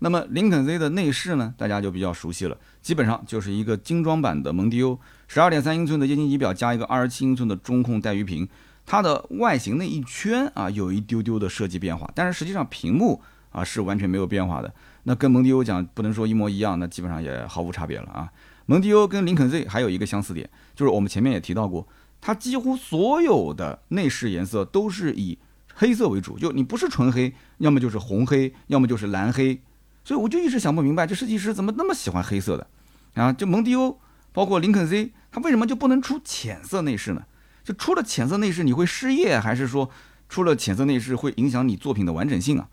[0.00, 8.46] 那么林肯 Z 的内饰呢，大家就比较熟悉了，基本上就是一个精装版的蒙迪欧，十二点三英寸的液晶仪表加一个二十七英寸的中控带鱼屏，
[8.84, 14.70] 它的外形那一圈啊有一丢丢的设计变化，但是实际上屏幕啊是完全没有变化的。
[15.04, 18.30] 那跟蒙迪欧讲不能说一模一样，那基本上也毫无差别了啊。
[18.66, 21.86] 蒙迪欧跟林肯 Z 还有一个相似点，就是我们前面也提到过。
[22.26, 25.38] 它几乎所有的内饰颜色都是以
[25.72, 29.62] 黑色为主，就你不是纯黑，要么就是红黑，要么就是蓝黑，
[30.02, 32.66] 所以我就一直想不明白，这设计师怎么那么喜欢黑色的
[33.14, 33.32] 啊？
[33.32, 34.00] 就蒙迪欧，
[34.32, 37.22] 包括林肯 Z，它为什么就不能出浅色内饰呢？
[37.62, 39.88] 就出了浅色内饰你会失业，还是说
[40.28, 42.66] 出了浅色内饰会影响你作品的完整性啊？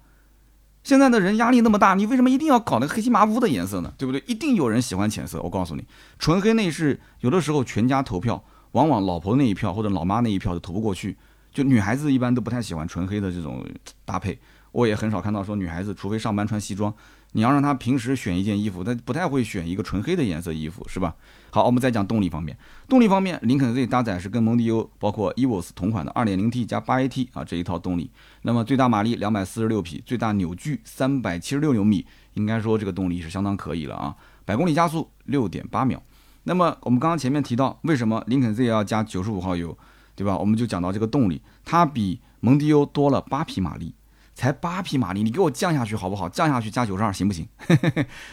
[0.84, 3.94] 现在的人压力那么大，你为什么一定要搞那个黑漆麻乌的颜色呢？
[4.00, 4.24] 对不对？
[4.26, 5.86] 一定有人喜欢浅色，我告诉你，
[6.18, 8.44] 纯黑内饰有的时候全家投票。
[8.74, 11.18] 往往老婆那一票或者老妈那一票都投不过去，
[11.52, 13.66] 就女孩子一般都不太喜欢纯黑的这种
[14.06, 14.38] 搭配。
[14.72, 16.92] 我也很少看到说女孩子，除非上班穿西装，
[17.34, 21.16] 你要让她平时选一件衣服，她不太会选一个纯黑的颜色衣服，是吧？
[21.52, 22.58] 好，我们再讲动力方面。
[22.90, 28.10] 动力方面，林肯 Z 搭载是跟蒙迪欧包括 EVOS 同款的 2.0T 加 8AT 啊这一套动力。
[28.42, 34.16] 那么最大马力246匹，最大扭矩376牛米，应该说这个动力是相当可以了啊。
[34.44, 36.02] 百公里加速6.8秒。
[36.44, 39.78] 那么我们刚刚前面提到，为什么林肯 Z 要加九十五号油，
[40.16, 40.38] 对吧？
[40.38, 43.96] 我们就讲到这个动力，它比蒙迪欧多了八匹马力，
[44.36, 46.28] 才八匹马力，你给我降下去好不好？
[46.28, 47.48] 降下去加九十二行不行？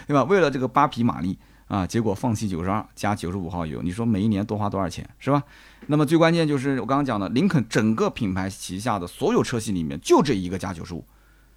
[0.06, 0.24] 对吧？
[0.24, 5.42] 为了这个八匹马力啊，结果放弃九十二加九十五号油，你说每一年多花多少钱，是吧？
[5.86, 11.04] 那么最关键就是我刚刚讲的，林肯整个品牌旗下的所有车系里面，就这一个加九十五，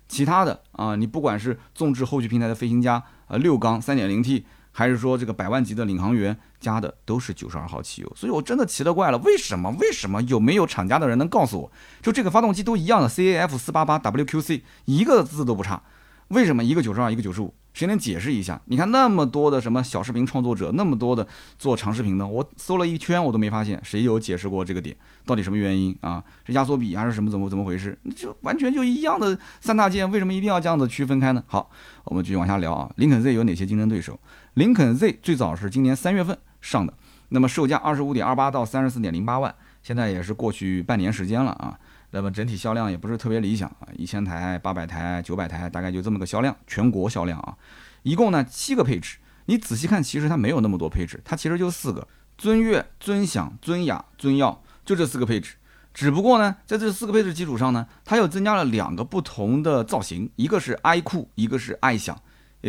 [0.08, 4.46] 其他的啊，你不管是纵置后驱平台的飞行家，呃，六缸三点零 T。
[4.74, 9.70] 还是说这个百万级的领航员加的都是九十二号汽油，所以我真的奇了怪了，为什么？
[9.80, 15.82] 为什么有没有厂家的人能告诉我，就这个发动机都一样的 CAF 四八八 WQC 一个字都不差，
[16.30, 17.54] 为什么一个九十二一个九十五？
[17.74, 18.62] 谁能解释一下？
[18.66, 26.24] 你看那么多的什么小视频创作者，那么多的做长视频的，我搜了一圈，我都没发现谁有解释过这个点，到底什么原因啊？
[26.46, 27.32] 是压缩比还是什么？
[27.32, 27.98] 怎么怎么回事？
[28.16, 31.44] 就完全就一样的三大件，为什么一定要这样子区分开呢？
[31.48, 31.68] 好，
[32.04, 32.92] 我们继续往下聊啊。
[32.98, 34.20] 林肯 Z 有哪些竞争对手？
[34.54, 36.94] 林肯 Z 最早是今年三月份上的，
[37.30, 41.76] 那么售价二十五点二八到三十四点零八万，现在也是过去半年时间了啊。
[42.12, 47.58] 那么整体销量也不是特别理想啊，一千台、八百台、九百台，大概就这么个销量，全国销量啊。
[48.04, 55.56] 一共呢七个配置，你仔细看，其实它没有那么多配置，它其实就四个：尊悦、尊享、尊雅、尊耀，就这四个配置。
[55.96, 62.16] 只不过呢，在这四个配置基础上呢，它又增加了两个不同的造型，一个是爱酷，一个是爱享。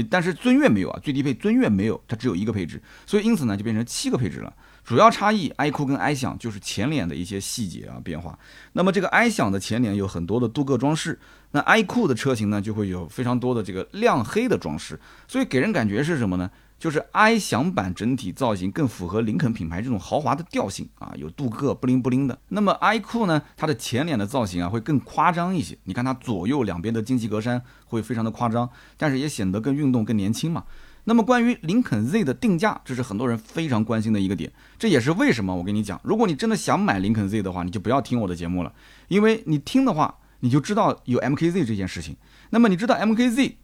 [0.02, 4.52] 但是尊越没有啊，最低配尊越没有，它只有一个配置，所以因此呢，就变成七个配置了。
[4.85, 8.38] 主要差异，iQOO 跟 i 享就是前脸的一些细节啊变化。
[8.72, 11.18] 那么这个 i 享的前脸有很多的镀铬装饰，
[11.52, 16.50] 那 iQOO 的车型呢就会有非常多的这个亮黑的装饰，所以给人感觉是什么呢？
[16.84, 22.38] 就是 i 享版整体造型更符合林肯品牌这种豪华的调性啊，有镀铬不灵不灵的。
[22.48, 28.68] 那么 i 酷呢，它的前脸的造型啊会更夸张一些，你看它左右两边的进气格栅会非常的夸张，
[28.98, 30.64] 但是也显得更运动更年轻嘛。
[31.04, 34.52] 那么关于林肯 Z 的定价，这是很多人非常关心的一个点。
[34.78, 38.70] 这也是为什么我跟你讲，如果你真的想买林肯 Z 的话，你就不要听我的节目了，
[39.08, 42.14] 因为你听的话，你就知道有 MKZ 这件事情。
[42.50, 43.54] 那么你知道 MKZ，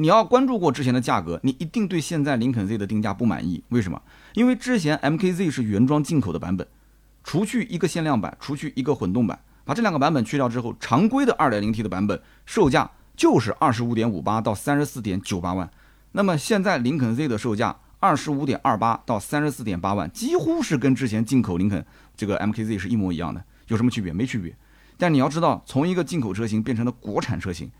[0.00, 3.62] 你要关注过之前的价格，你一定对现在林肯 Z 的定价不满意。
[3.68, 4.00] 为什么？
[4.32, 6.66] 因为之前 MKZ 是原装进口的版本，
[7.22, 15.70] 除去一个限量版，除去一个混动版，把这两个版本去掉之后，常规的 2.0T 的版本售价就是25.58到34.98万。
[16.12, 21.84] 那么现在林肯 Z 的售价二十五点二八到三十四点八万，几乎是跟之前进口林肯
[22.16, 24.14] 这个 MKZ 是一模一样的，有什么区别？
[24.14, 24.56] 没区别。
[24.96, 27.70] 但你要知道，从一个进口车型变成了国产车型，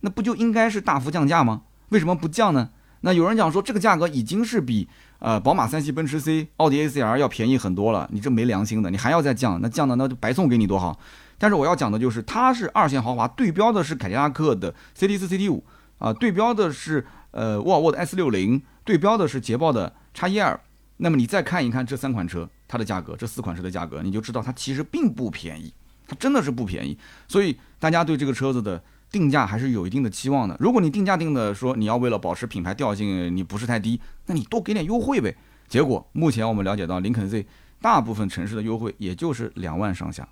[0.00, 1.62] 那不就应该是大幅降价吗？
[1.90, 2.70] 为什么不降呢？
[3.00, 9.60] 那有人讲说这个价格已经是比呃宝马三系、奔驰 C、奥迪 A4L 要便宜很多了，你这没良心的，你还要再降？
[9.60, 10.98] 那降的那就白送给你多好。
[11.38, 15.62] 但是我要讲的就是，它是二线豪华，对标的是凯迪拉克的 CT4、CT5
[15.98, 17.06] 啊，对标的是。
[17.30, 20.58] 呃，沃尔沃的 S 六零对标的是捷豹的 x 一二
[20.96, 25.72] 那么你再看一看这三款车它的价格，这四款车的价格，你就知道它其实并不便宜，
[26.08, 26.96] 它真的是不便宜。
[27.28, 30.56] 所以大家对这个车子的定价还是有一定的期望的。
[30.60, 35.36] 如果你定价定的说你要为了保持品牌调性，你不是太低，那你多给点优惠呗。
[35.68, 37.46] 结果目前我们了解到林肯 Z
[37.80, 40.28] 大部分城市的优惠也就是两万上下，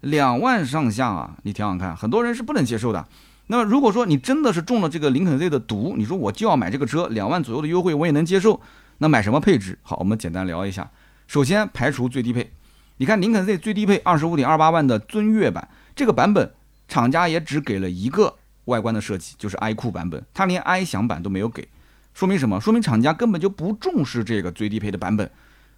[0.00, 3.06] 两万上下啊，你想想看，很多人是不能接受的。
[3.48, 8.60] 那么如果说你真的是中了这个林肯 Z 的毒，你说我就要买这个车，两万左右的优惠我也能接受。
[8.98, 9.78] 那买什么配置？
[9.82, 10.90] 好，我们简单聊一下。
[11.26, 12.52] 首先排除最低配，
[12.98, 16.54] 你看林肯 Z 最低配二十五点二八万的尊越版，这个版本
[16.88, 18.34] 厂家也只给了一个
[18.66, 21.68] 外观的设计，就是 i 酷版本，它连 i 享版都没有给，
[22.12, 22.60] 说明什么？
[22.60, 25.30] 说明厂家根本就不重视这个最低配的版本。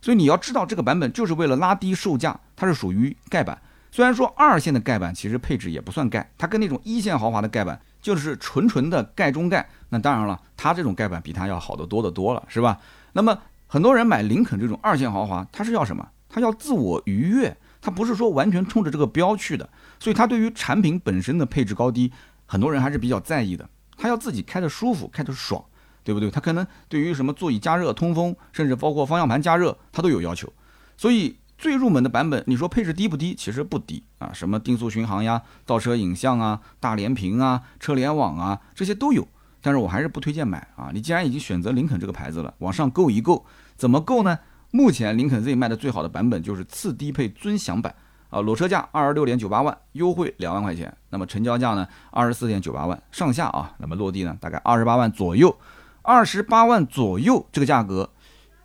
[0.02, 3.58] 所以你要知道，这个版本就是为了拉低售价，它是属于盖版。
[3.90, 9.66] 虽然说二线的盖板其实配置也不算盖，它跟那种一线豪华的盖板就是纯纯的盖中盖。
[9.88, 12.78] 那当然了，它这种盖板比它要好得多得多了，是吧？
[13.14, 16.06] 那么很多人买林肯这种二线豪华，他是要什么？
[16.28, 19.68] 他要自我愉悦，他不是说完全冲着这个标去的。
[20.00, 22.12] 所以他对于产品本身的配置高低，
[22.46, 23.68] 很多人还是比较在意的。
[23.96, 25.64] 他要自己开的舒服，开的爽，
[26.02, 26.28] 对不对？
[26.30, 30.52] 他可能对于什么座椅加热、通风，甚至包括方向盘加热，他都有要求。
[30.96, 31.36] 所以。
[31.58, 33.34] 最入门的版本，你说配置低不低？
[33.34, 39.26] 其实不低啊，什么定速巡航呀、倒车影像啊、大连屏啊、车联网啊，这些都有。
[39.62, 40.90] 但是我还是不推荐买啊。
[40.92, 44.38] 你既然已经选择林肯这个牌子了，往上够一够，怎么够呢？
[44.70, 47.94] 目前林肯 Z 卖的最好的版本就是次低配尊享版
[48.28, 50.94] 啊，裸车价二十六点九八万，优惠两万块钱。
[51.10, 53.72] 那么成交价呢，二十四点九八万上下啊。
[53.78, 55.56] 那么落地呢，大概二十八万左右，
[56.02, 58.10] 二十八万左右这个价格。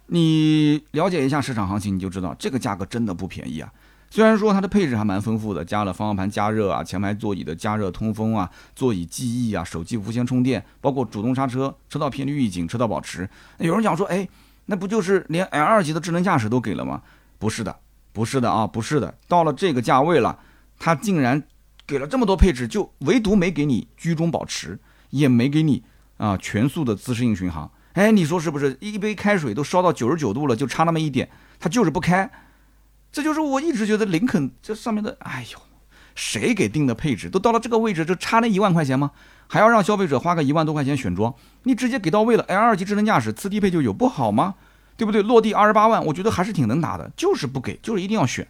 [0.08, 3.72] 你了解一下市场行情，你就知道这个价格真的不便宜啊。
[4.10, 13.30] 虽然说它的配置还蛮丰富的，加了方向盘加热啊、前排座椅的加热通风啊、座椅记忆啊、手机无线充电，包括主动刹车、车道偏离预警、车道保持。
[13.60, 14.28] 有人讲说，哎，
[14.66, 17.02] 那不就是连 L 二级的智能驾驶都给了吗？
[17.38, 17.76] 不是的，
[18.14, 19.18] 不是的啊，不是的。
[19.28, 20.40] 到了这个价位了，
[20.80, 21.42] 它竟然
[21.88, 25.84] 给了这么多配置，就唯独没给你居中保持，也没给你
[26.18, 27.70] 啊全速的自适应巡航。
[27.94, 28.78] 哎，你说是不是？
[28.80, 32.32] 一杯开水都烧到九十九度了，就差那么一点，它就是不开。
[33.12, 35.60] 这就是我一直觉得林肯这上面的，哎呦，
[36.16, 37.30] 谁给定的配置？
[37.30, 39.12] 都到了这个位置，就差那一万块钱吗？
[39.52, 41.36] 还要让消费者花个一万多块钱选装？
[41.64, 44.56] 你直接给到位了，L 二级智能驾驶次低配就有，不好吗？
[44.96, 45.22] 对不对？
[45.22, 48.48] 落地二十八万，我觉得还是挺能打的，就是不给，就是一定要选。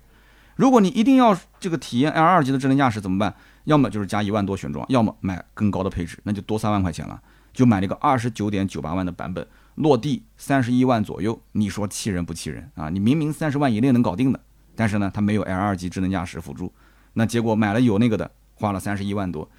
[0.56, 3.34] 如果你一定要这个体验 L 二级的智能驾驶怎么办？
[3.64, 7.20] 要么就是加一万多选装，要么买更高的配置，那就多三万块钱了。
[7.52, 12.92] 就买了个二十九点九八万的版本，落地三十一万左右，你说气人不气人啊？
[12.92, 14.40] 你明明三十万以内能搞定的，
[14.76, 16.72] 但是呢，它没有 L 二级智能驾驶辅助，
[17.14, 19.50] 那结果买了有那个的，花了三十一万多。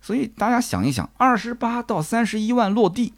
[0.00, 3.14] 所以大家想一想，二十八到三十一万落地，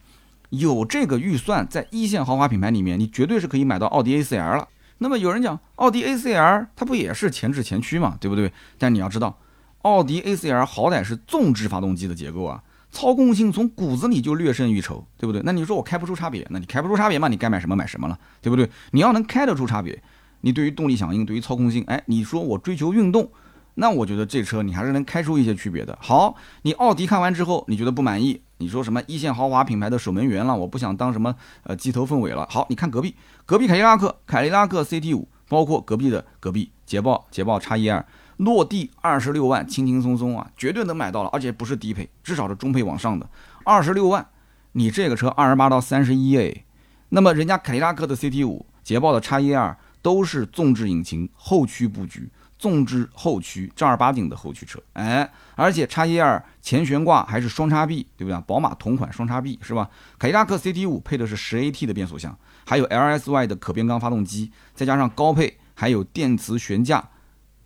[0.50, 4.68] 有这个预算，在一线豪华品牌里面，你绝对是可以买到奥迪 A4L 了。
[4.98, 8.52] 那么有人讲，奥迪 A4L 它不也是前置前驱嘛，对不对？
[8.78, 9.38] 但你要知道，
[9.82, 12.62] 奥迪 A4L 好歹是纵置发动机的结构啊。
[12.92, 15.40] 操控性从骨子里就略胜一筹，对不对？
[15.44, 17.28] 那你说我开不出差别，那你开不出差别嘛？
[17.28, 18.68] 你该买什么买什么了，对不对？
[18.90, 20.02] 你要能开得出差别，
[20.40, 23.30] 你对于动力响应，对于操控性，哎，你说我追求运动，
[23.74, 25.96] 那我觉得这车你还是能开出一些区别的。
[26.00, 28.40] 好，你奥迪看完之后，你觉得不满意？
[28.58, 30.54] 你说什么一线豪华品牌的守门员了？
[30.54, 32.46] 我不想当什么呃鸡头凤尾了。
[32.50, 33.14] 好，你看隔壁，
[33.46, 38.04] 隔壁凯迪拉克，凯迪拉克 CT 五，包括隔壁的隔壁捷豹，捷豹 x 一二。
[38.36, 43.28] 落地二十六万，轻轻松松啊，绝对能买到了，而且不是低配，至少是中配往上的。
[43.64, 44.26] 二十六万，
[44.72, 46.64] 你这个车二十八到三十一哎，
[47.10, 58.38] 那么人家凯迪拉克的 CT 五、捷豹的 x 一二都是纵置引擎、后驱布局、纵置后驱，正儿八经的后驱车，哎，而且叉一二前悬挂还是双叉臂，对不对？
[58.42, 59.88] 宝马同款双叉臂是吧？
[60.18, 67.08] 凯迪拉克 CT 五配的是十 AT 的变速箱，还有 LSY 的可变缸发动机，再加上高配还有电磁悬架。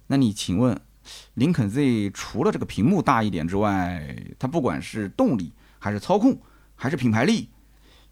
[0.06, 0.80] 那你请问，
[1.34, 6.40] 林肯 Z 除了这个屏幕大一点之外，它不管是动力还是操控
[6.76, 7.48] 还是品牌力，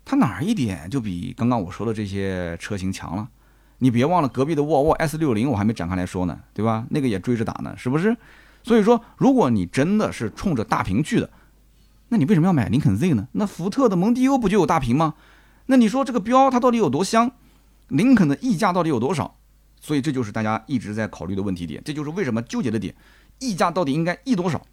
[0.04, 3.28] 它哪一点就比刚刚我说的这些车型强了？
[3.82, 6.86] 你别忘了隔壁的沃尔沃 S 六零，我还没展开来说呢，对吧？
[6.90, 8.16] 那个也追着打呢，是不是？
[8.62, 11.28] 所以说，如果你真的是冲着大屏去的，
[12.10, 13.26] 那你为什么要买林肯 Z 呢？
[13.32, 15.14] 那福特的蒙迪欧不就有大屏吗？
[15.66, 17.32] 那你说这个标它到底有多香？
[17.88, 19.34] 林肯的溢价到底有多少？
[19.80, 22.94] 所以这就是大家一直在考虑的问题点，这就是为什么纠结的点，
[23.40, 24.64] 溢价到底应该溢多少？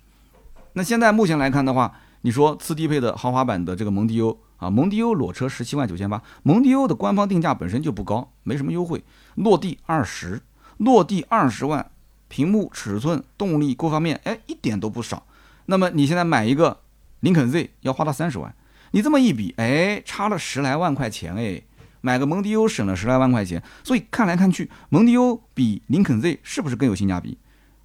[0.73, 4.39] 那现在目前来看的话，你说次低配的豪华版的这个蒙迪欧。
[4.59, 9.05] 啊，蒙迪欧裸车十七万九千八，蒙迪欧的官方定价本身就不高，没什么优惠，
[9.35, 10.41] 落地二十，
[10.75, 11.91] 落地二十万，
[12.27, 15.25] 屏幕尺寸、动力各方面，哎，一点都不少。
[15.67, 16.81] 那么你现在买一个
[17.21, 18.53] 林肯 Z 要花到三十万，
[18.91, 21.61] 你这么一比，哎，差了十来万块钱，哎，
[22.01, 27.37] 买个蒙迪欧省了十来万块钱，所以看来看去，蒙迪欧比林肯 Z 是不是更有性价比？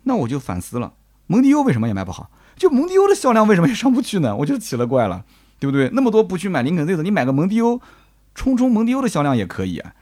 [0.03, 0.95] 那我就反思了，
[1.29, 2.33] 蒙迪欧为什么也卖不好？
[2.57, 4.37] 就蒙迪欧的销量为什么也上不去呢？
[4.37, 5.25] 我就奇了怪了。
[5.61, 5.89] 对不对？
[5.95, 7.81] 那么多不去买林肯 Z 的，你买个蒙迪欧，
[8.35, 9.95] 冲冲蒙迪欧的销量也可以啊。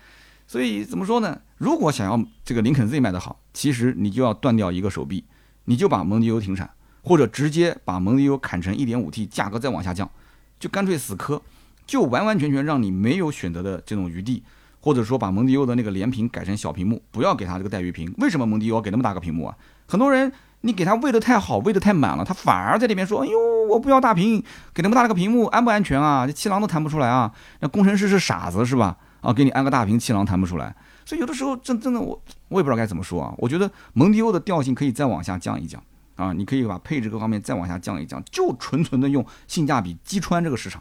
[0.49, 1.41] 所以怎么说呢？
[1.59, 5.25] 如果想要这个林肯 Z 卖得好，其实你就要断掉一个手臂，
[5.67, 6.69] 你就把蒙迪欧停产，
[7.05, 10.11] 或者直接把蒙迪欧砍成 1.5T，价格再往下降，
[10.59, 11.41] 就干脆死磕，
[11.87, 14.43] 就完完全全让你没有选择的这种余地，
[14.81, 18.13] 或者说把蒙迪欧的那个连屏改成小屏幕，不要给它这个带鱼屏。
[18.19, 19.57] 为什么蒙迪欧要给那么大个屏幕啊？
[19.87, 20.33] 很多人。
[20.63, 26.27] 你给他喂的太好，喂的太满了，他反而在那边说：“哎呦，我不要大屏，给那么大的个屏幕，安不安全啊？
[26.27, 27.33] 这气囊都弹不出来啊！
[27.61, 28.97] 那工程师是傻子是吧？
[29.21, 30.75] 啊，给你安个大屏，气囊弹不出来。
[31.05, 33.35] 所以有的时候真真的我我也不知道该怎么说啊。
[33.39, 35.83] 我觉得蒙迪欧的调性可以再往下降一降
[36.15, 40.81] 啊，你可以把配置各方面再往下降一降，就纯纯的用性价比击穿这个市场，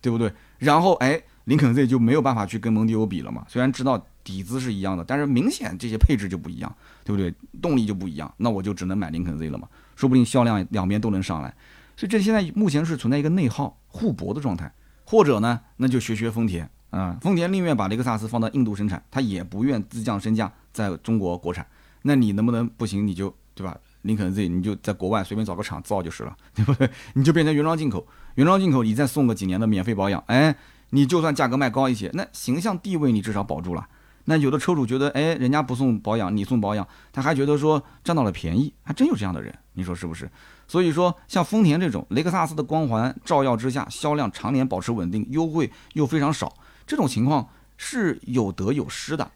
[0.00, 0.32] 对不对？
[0.58, 3.44] 然后哎，林肯 Z 就没有办法去跟蒙迪欧比了嘛。
[3.46, 4.04] 虽然知道。
[4.22, 7.34] 底子是一样的，但是明显这些配置就不一样，对不对？
[7.60, 11.54] 动力就不一样，那我就只能买林肯 Z 了嘛，说不定销量两边都能上来。
[11.96, 14.72] 所以这现在目前是存在一个内耗互搏的状态，
[15.04, 21.66] 或者呢，那就学学丰田啊，丰田宁愿把雷克萨斯放到印度生产，他也不愿自降身价在中国国产。
[22.02, 23.06] 那你能不能不行？
[23.06, 23.76] 你就对吧？
[24.02, 26.88] 林肯 Z 你就在国外随便找个厂造就是了，对不对？
[27.12, 28.06] 你就变成原装进口，
[28.36, 30.56] 原装进口你再送个几年的免费保养，哎，
[30.90, 33.86] 你就算价格卖高一些，那形象地位你至少保住了。
[34.30, 40.30] 那有的车主觉得，哎，人家不送保养，你送保养，他还觉得说占到了便宜，还真有这样的人，你说是不是？
[40.68, 46.54] 所以说，像丰田这种雷克萨斯的光环照耀之下，销量常年保持稳定，优惠又非常少，
[46.86, 49.28] 这种情况是有得有失的，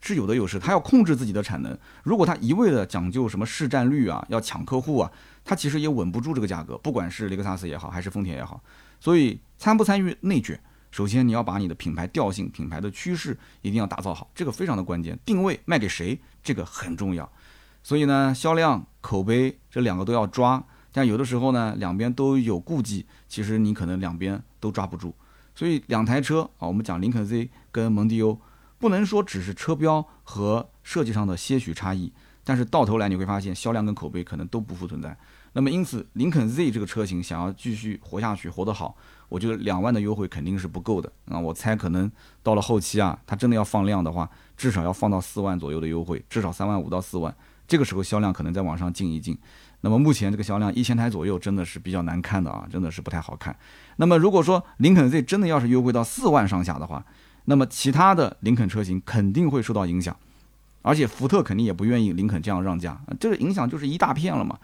[0.00, 0.56] 是有得有失。
[0.56, 5.10] 他要控制自己的产能，如果他一味的讲究什么市占率啊，要抢客户啊，
[5.44, 8.62] 他其实也稳不住这个价格，不管是雷克萨斯也好，还是丰田也好。
[9.00, 10.60] 所以参不参与内卷？
[10.90, 15.18] 首先，你要把你的品牌调性、品牌的趋势一定要打造好，这个非常的关键。
[15.24, 17.30] 定位卖给谁，这个很重要。
[17.82, 20.62] 所以呢，销量、口碑这两个都要抓。
[20.90, 25.14] 但有的时候呢，两边都有顾忌，其实你可能两边都抓不住。
[25.54, 28.40] 所以两台车啊，我们讲林肯 Z 跟蒙迪欧，
[28.78, 35.16] 不能说只是车标和设计上的些许差异，但是到头来你会发现销量跟口碑可能都不复存在。
[35.52, 38.96] 那么因此，林肯 Z 这个车型想要继续活下去、活得好。
[39.28, 41.38] 我觉得两万的优惠肯定是不够的啊！
[41.38, 42.10] 我猜可能
[42.42, 47.34] 到了后期啊，它真的要放量的话，至少要放到四万左右的优惠，至少三万五到四万。
[47.66, 49.36] 这个时候销量可能再往上进一进。
[49.82, 53.54] 那么目前这个销量一千台左右，真的是比较难看的啊，真的是不太好看。
[53.96, 57.04] 那么如果说林肯 Z 真的要是优惠到四万上下的话，
[57.44, 60.16] 那么其他的林肯车型肯定会受到影响，
[60.80, 64.58] 而且福特肯定也不愿意林肯这样让价，这个影响就是一大片了嘛。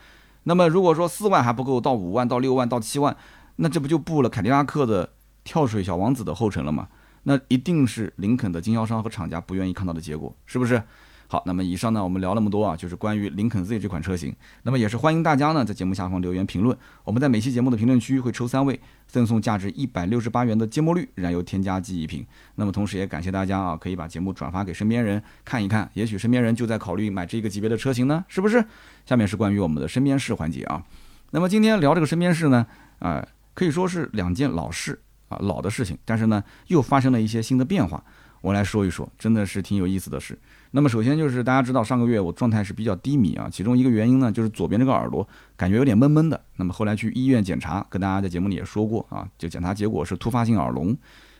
[0.44, 3.14] 那么如果说四万还不够，到五万到六万到七万。
[3.56, 5.08] 那这不就步了凯迪拉克的
[5.44, 6.88] 跳水小王子的后尘了吗？
[7.22, 10.82] 那一定是林肯的经销商和厂家不愿意看到的结果，是不是？
[11.26, 14.36] 好，那么以上呢，我们聊那么多啊，就是关于林肯 Z 这款车型。
[14.62, 22.24] 那么也是欢迎大家呢在节目下方留言评论，我们在每期节目的评论区会抽三位赠送价值一百六十八元的芥末绿燃油添加剂一瓶。
[22.56, 28.62] 那么同时也感谢大家啊，可以把节目转发给身边人看一看，也许身边人就在考虑买这个级别的车型呢，是不是？
[29.06, 30.84] 下面是关于我们的身边事环节啊。
[31.30, 32.66] 那么今天聊这个身边事呢，
[32.98, 33.26] 啊。
[33.54, 38.02] 可以说是两件老事啊，老的事情，但是呢，又发生了一些新的变化。
[38.40, 40.38] 我来说一说，真的是挺有意思的事。
[40.72, 45.26] 那么首先就是大家知道，上个月我状态是比较低迷啊，其中一个原因呢，就是左边这个耳朵
[45.56, 46.38] 感觉有点闷闷的。
[46.56, 50.94] 那么后来去医院检查，跟大家在节目里也说过啊，就检查结果是突发性耳聋。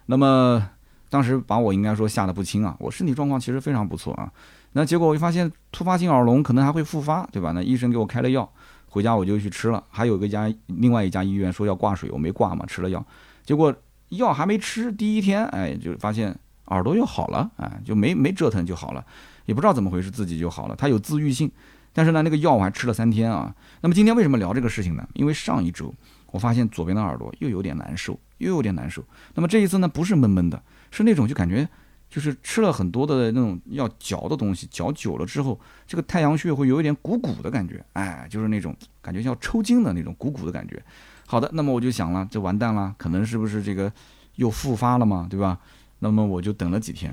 [0.07, 0.67] 那么
[1.11, 4.33] 当时把我应该说吓得不轻啊，我身体状况其实非常不错啊。
[4.73, 7.53] 那结果我就发现突发性耳聋可能还会复发，对吧？
[7.53, 8.51] 那医生给我开了药，
[8.95, 9.83] 回家我就去吃了。
[9.91, 13.05] 还有一家另外一家医院说要挂水，我没挂嘛，吃了药。
[13.45, 13.75] 结果
[14.11, 16.33] 药还没吃，第一天哎就发现
[16.67, 19.05] 耳朵又好了，哎就没没折腾就好了，
[19.47, 20.77] 也不知道怎么回事自己就好了。
[20.77, 21.51] 它有自愈性，
[21.93, 23.53] 但是呢那个药我还吃了三天啊。
[23.81, 25.05] 那么今天为什么聊这个事情呢？
[25.15, 25.93] 因为上一周
[26.31, 29.03] 我发现左边的耳朵又有点难受，又有点难受。
[29.35, 31.69] 那么这一次呢不是闷闷的，是那种就感觉。
[32.15, 40.81] 就是吃了很多的那种要嚼的东西，嚼久了之后，这个太阳穴会有一点鼓鼓的感觉，哎，就是那种感觉要抽筋的那种鼓鼓的感觉。
[41.27, 43.93] 好的，那么我就想了，这完蛋了，可能是不是这个
[44.37, 45.59] 又复发了嘛，对吧？
[45.99, 47.13] 那么我就等了几天。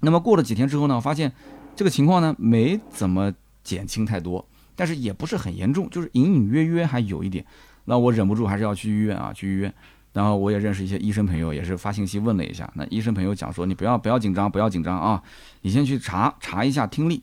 [0.00, 1.32] 那么过了几天之后呢，我发现
[1.74, 3.32] 这个情况呢没怎么
[3.64, 4.46] 减轻太多，
[4.76, 7.42] 但是也不是很严重，就是隐隐约约还有一点。
[7.86, 9.72] 那我忍不住还是要去医院啊，去医院。
[10.12, 12.70] 然后我也认识一些医生朋友，也是发信息问了一下。
[12.74, 15.22] 那医生朋友讲说，你不要不要紧张，不要紧张啊，
[15.62, 17.22] 你先去查查一下听力，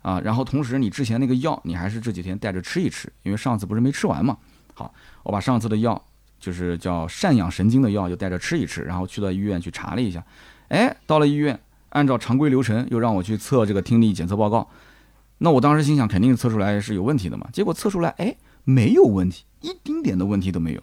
[0.00, 4.36] 啊，然后同时你之前那个药，你还是这几天带着吃一吃，因为上次不是没吃完嘛。
[4.74, 6.02] 好，我把上次的药，
[6.40, 10.24] 就是叫赡养神经的药，就带着吃一吃，然后去到医院去查了一下。
[10.68, 11.60] 哎，到了医院，
[11.90, 14.66] 按照常规流程又让我去测这个听力检测报告。
[15.38, 17.46] 那我当时心想，肯定测出来是有问题的嘛。
[17.52, 20.82] 结果测出来，哎，没有问题，一丁点的问题都没有。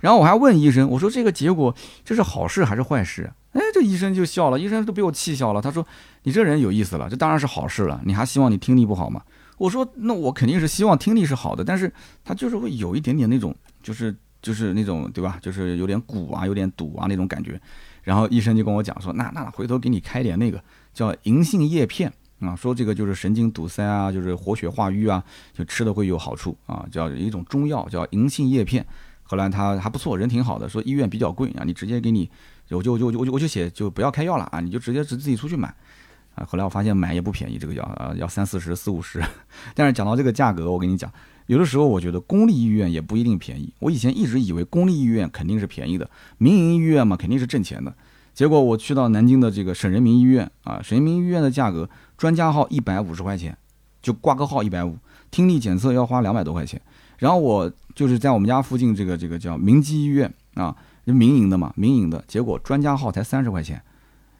[0.00, 1.74] 然后我还问医生，我说这个结果
[2.04, 3.30] 这是好事还是坏事？
[3.52, 5.60] 哎，这医生就笑了，医生都被我气笑了。
[5.60, 5.84] 他说
[6.22, 8.00] ：“你这人有意思了，这当然是好事了。
[8.04, 9.20] 你还希望你听力不好吗？”
[9.58, 11.92] 我说：“那我肯定是希望听力是好的，但是
[12.24, 15.36] 他就是会有一点点那种，就是就是那种，对吧？
[15.42, 17.60] 就是有点鼓啊，有点堵啊那种感觉。”
[18.04, 20.62] 然后医生就跟我讲说：“那那回头给你开点那个
[20.94, 25.22] 叫银杏叶片啊，说这个就是神经堵塞啊，就是活血化瘀啊，
[25.52, 28.86] 就吃的会有好处啊，叫一种中药叫银杏叶片。”
[29.30, 32.28] 后来他还不错，人挺好的，说医院比较贵啊，你直接给你，
[32.70, 35.72] 我就就我就我就写就不要开药了啊，你就直接自自己出去买
[36.34, 36.44] 啊。
[36.44, 39.22] 后来我发现买也不便宜，这个药啊要三四十四五十。
[39.72, 41.08] 但是讲到这个价格，我跟你讲，
[41.46, 43.72] 有的时候我觉得公立医院也不一定便宜。
[43.78, 47.94] 我以前一直以为公立医院肯定是便宜的，民营医院嘛肯定是挣钱的。
[48.34, 53.56] 结果我去到南京的这个省人民医院啊，省人民医院的价格，专家号一百五十块钱，
[54.02, 54.98] 就挂个号一百五，
[55.30, 56.82] 听力检测要花两百多块钱。
[57.18, 57.70] 然后我
[58.00, 60.74] 就是在我们家附近这个这个叫明基医院啊，
[61.04, 62.24] 民营的嘛，民营的。
[62.26, 63.78] 结果专家号才三十块钱，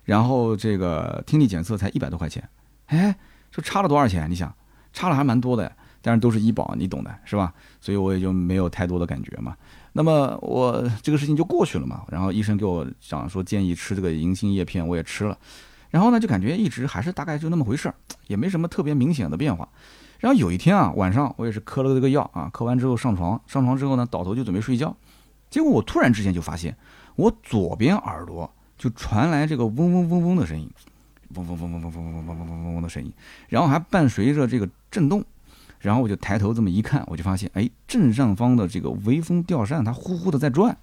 [0.05, 2.49] 然后这个听力检测才一百多块钱，
[2.87, 3.15] 哎，
[3.51, 4.31] 这差了多少钱？
[4.31, 4.51] 你想，
[4.95, 5.71] 差了还蛮多的。
[6.01, 7.53] 但是都是医保，你懂的，是吧？
[7.83, 9.55] 所以我也就没有太多的感觉嘛。
[9.93, 12.05] 那么我这个事情就过去了嘛。
[12.09, 15.37] 然后医生给我讲说建议吃这个银杏叶片，我也吃了。
[15.91, 17.95] 然后呢，就感觉一直还是大概就那么回事儿，
[18.27, 19.69] 也没什么特别明显的变化。
[20.21, 24.95] 然后有一天啊，晚上我也是磕了这个药啊，磕完之后上床，上床之后呢，倒头就准备睡觉，
[25.49, 26.77] 结果我突然之间就发现，
[27.17, 30.71] 我左边耳朵就传来这个嗡嗡嗡嗡的声音，
[31.35, 33.11] 嗡嗡嗡嗡嗡嗡嗡嗡嗡嗡嗡嗡的声音，
[33.49, 35.25] 然后还伴随着这个震动，
[35.79, 40.77] 然后我就抬头这么一看，我就发现，哎，正上方的这个微风吊扇它呼呼的在转。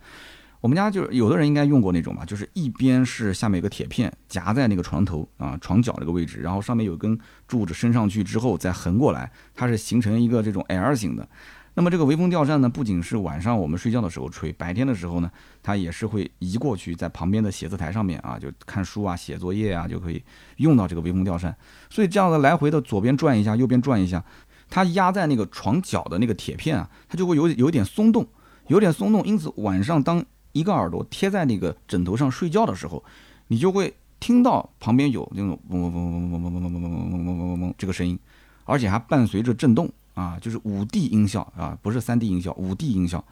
[0.59, 11.27] 我们家就是有的人应该用过那种吧，就是一边是下面有个铁片夹在那个床头啊床角这个位置，然后上面有根柱子伸上去之后再横过来，它是形成一个这种 L 型的。
[11.75, 15.29] 那么这个微风吊扇呢，不仅是晚上我们睡觉的时候吹，白天的时候呢，
[15.61, 20.23] 它也是会移过去在旁边的写字台上面啊，就看书啊、写作业啊就可以
[20.55, 21.55] 用到这个微风吊扇。
[21.87, 24.25] 所以这样的来回的左边转一下，右边转一下，
[24.71, 28.27] 它压在那个床角的那个铁片啊，它就会有有点松动，
[28.69, 30.25] 有点松动，因此晚上当
[30.57, 33.03] 一个耳朵贴在那个枕头上睡觉的时候，
[33.47, 38.17] 你就会听到旁边有那种嗡嗡嗡嗡嗡嗡嗡嗡嗡嗡嗡嗡嗡这个声音，
[38.65, 43.23] 而且还伴随着震动啊，就是五 D 音效啊，不是三 D 音效，五 D 音效。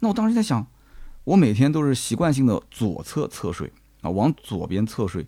[0.00, 0.66] 那我当时在想，
[1.24, 3.70] 我每天都是习惯性的左侧侧睡
[4.00, 5.26] 啊，往左边侧睡。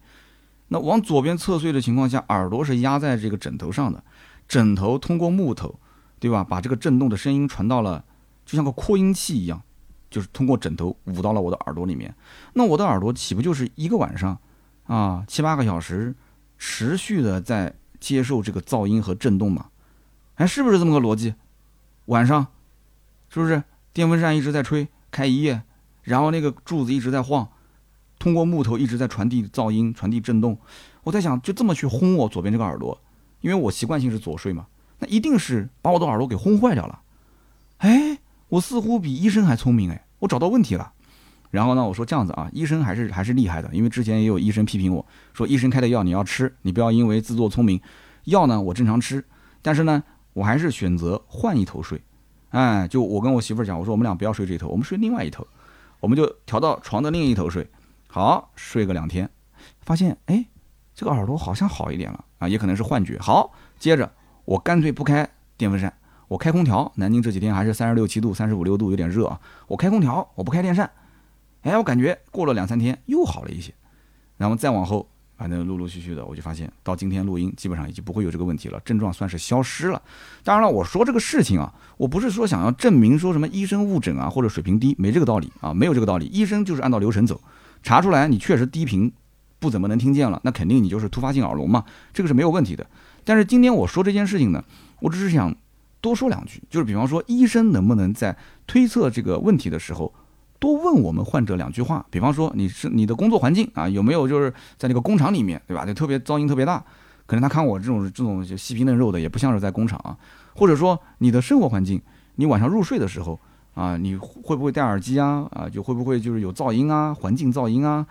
[0.69, 4.03] 那往左边侧睡的情况下，耳朵是压在这个枕头上的，
[4.49, 5.79] 枕头通过木头，
[6.19, 6.43] 对吧？
[6.43, 8.03] 把这个震动的声音传到了，
[8.47, 9.63] 就像个扩音器一样。
[10.15, 12.15] 就是通过枕头捂到了我的耳朵里面，
[12.53, 14.39] 那我的耳朵岂不就是一个晚上，
[14.85, 16.15] 啊七八个小时，
[16.57, 19.71] 持续的在接受这个噪音和震动嘛？
[20.37, 21.35] 哎，是不是这么个逻辑？
[22.05, 22.47] 晚上，
[23.29, 25.65] 是不是电风扇一直在吹，开一夜，
[26.03, 27.49] 然后那个柱子一直在晃，
[28.21, 30.57] 通过木头一直在传递噪音、传递震动。
[31.03, 32.97] 我在想，就这么去轰我左边这个耳朵，
[33.41, 34.69] 因为我习惯性是左睡嘛，
[35.01, 37.01] 那一定是把我的耳朵给轰坏掉了。
[37.79, 38.19] 哎。
[38.49, 40.93] 我似乎比医生还聪明哎，我找到问题了。
[41.51, 47.81] 然后呢，我说这样子啊，医生还是还是厉害的，因为之前也有医生批评我说，医生开的药你要吃，你不要因为自作聪明。
[48.25, 49.25] 药呢，我正常吃，
[49.63, 50.03] 但是呢，
[50.33, 52.03] 我还是选择换一头睡。
[52.51, 55.47] 哎，就我跟我媳妇儿讲，我说我们俩不要睡这头，我们睡另外一头，
[56.01, 57.69] 我们就调到床的另一头睡。
[58.09, 59.29] 好，睡个两天，
[59.83, 60.45] 发现哎，
[60.95, 63.19] 这个耳朵好像好一点了啊，也可能是幻觉。
[63.21, 64.11] 好，接着
[64.45, 65.93] 我干脆不开电风扇，
[66.29, 66.93] 我开空调。
[66.97, 69.41] 南京这几天还是三十六七度、三十五六度，有点热啊。
[69.67, 70.91] 我开空调，我不开电扇。
[71.63, 73.73] 哎，我感觉过了两三天又好了一些，
[74.37, 75.09] 然后再往后。
[75.37, 80.01] 反正陆陆续续的，我就发现到今天录音，基本上已经不会有这个问题了，症状算是消失了。
[80.45, 86.27] 当然了，我说这个事情啊，我不是说想要证明说什么医生误诊啊或者水平低，没这个道理啊，没有这个道理。
[86.27, 87.41] 医生就是按照流程走，
[87.83, 89.13] 查出来你确实低频
[89.59, 92.87] 不怎么能听见了，那肯定你就是突发性耳聋嘛，这个是没有问题的。
[93.25, 94.63] 但是今天我说这件事情呢，
[95.01, 95.53] 我只是想
[96.05, 98.37] 多说两句，就是比方说医生能不能在
[98.67, 100.13] 推测这个问题的时候。
[100.59, 105.85] 多问我们患者两句话，比方说你是你的工作环境啊，有没有就是在那个工厂里面，对吧？
[105.85, 106.83] 就特别噪音特别大，
[107.27, 110.17] 可能他看我这种这种细皮嫩肉的，也不像是在工厂啊。
[110.55, 112.01] 或者说你的生活环境，
[112.37, 113.39] 你晚上入睡的时候
[113.75, 115.47] 啊，你会不会戴耳机啊？
[115.53, 118.07] 啊，就会不会就是有噪音啊，环境噪音啊？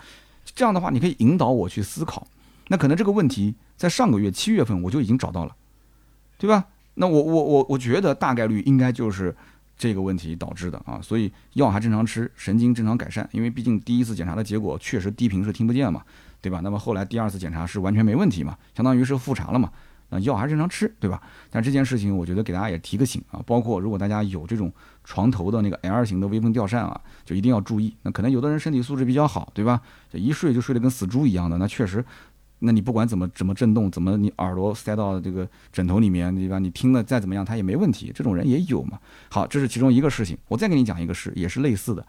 [0.54, 2.28] 这样的话，你可以引导我去思考。
[2.68, 5.56] 那可能这个问题在上个月七月份我就已经找到了，
[6.38, 6.66] 对吧？
[6.96, 9.36] 那我我我我觉得大概率应该就是。
[9.76, 16.04] 这个问题导致的啊，所以药还正常吃，神经正常改善，因为毕竟第一次检查的结果确实低频是听不见嘛，
[16.40, 16.62] 对吧？
[16.64, 19.72] 那么后来第二次检查是完全没问题嘛，相当于是复查了嘛，
[20.10, 21.20] 那药还正常吃，对吧？
[21.50, 24.72] 但这件事情我觉得给大家也提个醒啊，包括如果大家有这种
[25.04, 27.94] 床头的那个 L 型的微风吊扇啊，就一定要注意。
[28.04, 29.82] 那可能有的人身体素质比较好，对吧？
[30.10, 32.06] 这一睡就睡得跟死猪一样的，那确实。
[32.66, 36.60] 那你不管怎么怎么震动，怎么你耳朵塞到这个枕头里面，对吧？
[36.60, 38.12] 你听了再怎么样，它也没问题。
[38.16, 38.98] 这种人也有嘛。
[39.30, 40.38] 好，这是其中一个事情。
[40.48, 42.06] 我再给你讲一个事，也是类似的，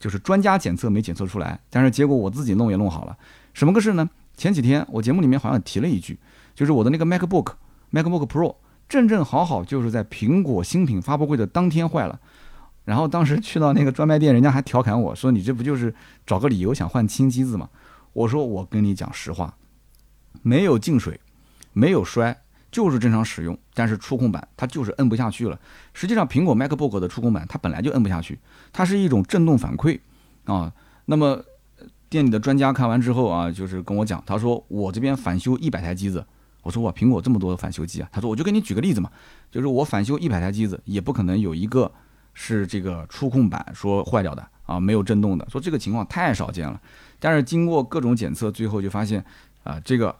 [0.00, 3.16] 就是专家检测没检测出来，但是结果我自己弄也弄好了。
[3.52, 4.08] 什么个事呢？
[4.36, 6.18] 前几天我节目里面好像提了一句，
[6.54, 8.54] 就是我的那个 MacBook，MacBook Pro
[8.88, 12.18] 正正好好就是在苹果新品发布会的当天坏了。
[12.86, 15.94] 然后当时去到那个专卖店，人家还调侃我说：“你这不就是
[16.24, 17.68] 找个理由想换新机子吗？”
[18.14, 19.54] 我说：“我跟你讲实话。”
[20.42, 21.20] 没有进水，
[21.72, 22.36] 没有摔，
[22.70, 23.58] 就是正常使用。
[23.74, 25.58] 但是触控板它就是摁不下去了。
[25.94, 28.38] 实际上，苹果 MacBook 的触控板它本来就摁不下去，
[28.72, 29.98] 它是一种震动反馈
[30.44, 30.72] 啊。
[31.06, 31.42] 那么
[32.08, 36.24] 店里的专家看完之后啊，就是跟我讲，他说我这边返修一百台机子。
[36.62, 38.08] 我说哇，苹果这么多返修机啊？
[38.12, 39.10] 他说我就给你举个例子嘛，
[39.50, 41.90] 就是我返修一百台机子，也不可能有一个
[42.34, 45.46] 是这个触控板说坏掉的啊，没有震动的。
[45.48, 46.78] 说这个情况太少见了。
[47.18, 49.24] 但是经过各种检测，最后就发现
[49.64, 50.14] 啊，这个。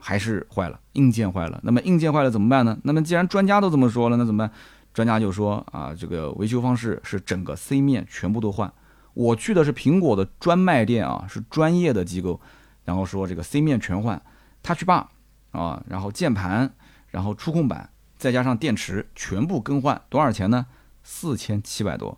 [0.00, 1.58] 还是坏了，硬件坏了。
[1.64, 2.78] 那么硬件坏了怎么办呢？
[2.84, 4.54] 那么既然专家都这么说了，那怎么办？
[4.94, 8.72] 专家就说啊，这个维修方式是整个 C 面全部都换。
[9.14, 12.40] 我去的是苹果的专卖店啊，是专业的机构，
[12.84, 14.22] 然后说这个 C 面全换
[14.62, 15.06] ，Touch Bar
[15.50, 16.72] 啊，然后键盘，
[17.08, 20.66] 然后触控板，再加上电池，全部更换，多少钱呢？
[21.02, 22.16] 四千七百多。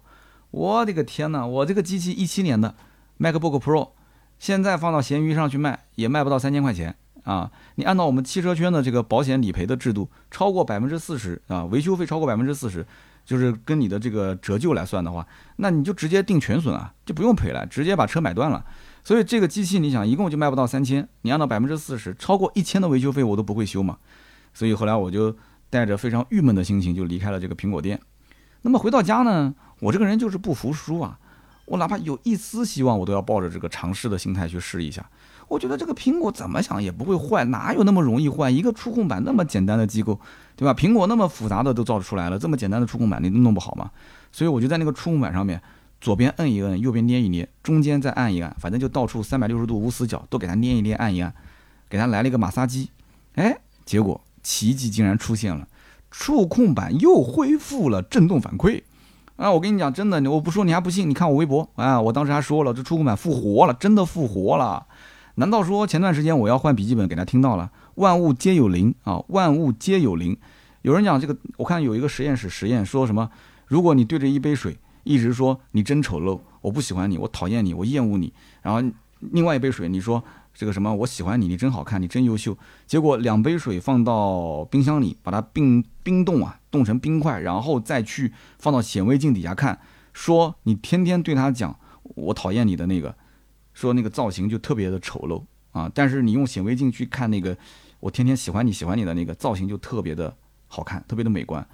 [0.51, 1.47] 我的个天哪！
[1.47, 2.75] 我这个机器一七年的
[3.19, 3.89] MacBook Pro，
[4.41, 6.97] 现在放到闲鱼上去卖，也卖不到三千块钱。
[7.25, 12.85] 啊，你按照我们汽车圈的这个保险理赔的制度，超过百分之四十啊，维修费超过百分之四十，
[13.27, 15.25] 就是跟你的这个折旧来算的话，
[15.57, 18.65] 那你就直接定全损啊，就不用赔了，直接把车买断了。
[19.05, 23.99] 所以这个机器你想，一共就卖不到三千，你按照百分之四十，超过一千的维修费我都不会修嘛。
[24.55, 25.37] 所以后来我就
[25.69, 28.01] 带着非常郁闷的心情就离开了这个苹果店。
[28.63, 31.19] 那么回到家呢，我这个人就是不服输啊，
[31.71, 35.09] 我哪怕有一丝希望，我都要抱着这个尝试的心态去试一下。
[35.47, 38.51] 我觉得这个苹果怎么想也不会坏，哪有那么容易坏？
[38.51, 40.19] 一个触控板那么简单的机构，
[40.57, 40.75] 对吧？
[40.75, 43.89] 苹果那么复杂的都造出来了，这么简单的触控板你弄不好吗？
[44.33, 45.63] 所以我就在那个触控板上面，
[46.01, 51.33] 左边摁一摁，右边捏一捏，中间再按一按，反正就到处三百六十度无死角都给它捏一捏，按一按，
[51.89, 52.91] 给它来了一个马杀鸡，
[53.37, 55.69] 哎，结果奇迹竟然出现了，
[56.11, 58.83] 触控板又恢复了震动反馈
[59.41, 59.51] 啊！
[59.51, 64.87] 我跟你讲，真的，我不说你还不信，你看我微博啊，我当时还说了，这触控板复活了，真的复活了。
[65.37, 67.71] 难道说前段时间我要换笔记本给他听到了？
[67.95, 70.37] 万物皆有灵啊，万物皆有灵。
[70.83, 73.31] 有人讲这个，我看有一个实验室实验说什么？
[73.65, 78.31] 如果你对着一杯水一直说你真丑陋，我不喜欢你，我讨厌你，我厌恶你。
[78.61, 78.87] 然后
[79.21, 80.23] 另外一杯水你说
[80.61, 82.55] 这个什么我喜欢你，你真好看，你真优秀。
[82.87, 89.81] 结果两杯水放到冰箱里，把它冰冰冻啊，冻成冰块，然后再去放到显微镜底下看，
[90.13, 93.17] 说你天天对他讲我讨厌你的那个。
[93.73, 97.57] 说那个造型就特别的丑陋啊，但是你用显微镜去看那个，
[98.01, 100.37] 我天天喜欢你喜欢你的那个造型就特别的
[100.67, 101.67] 好看，特别的美观。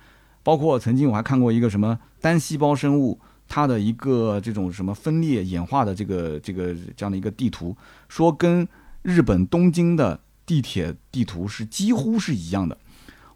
[0.45, 3.18] 包括曾经我还看过一个什么单细胞生物，
[3.49, 7.76] 它的一个这种什么分裂演化的这个这个这样的一个地图，
[8.09, 8.66] 说跟
[9.03, 12.76] 日本东京的地铁地图是几乎是一样的。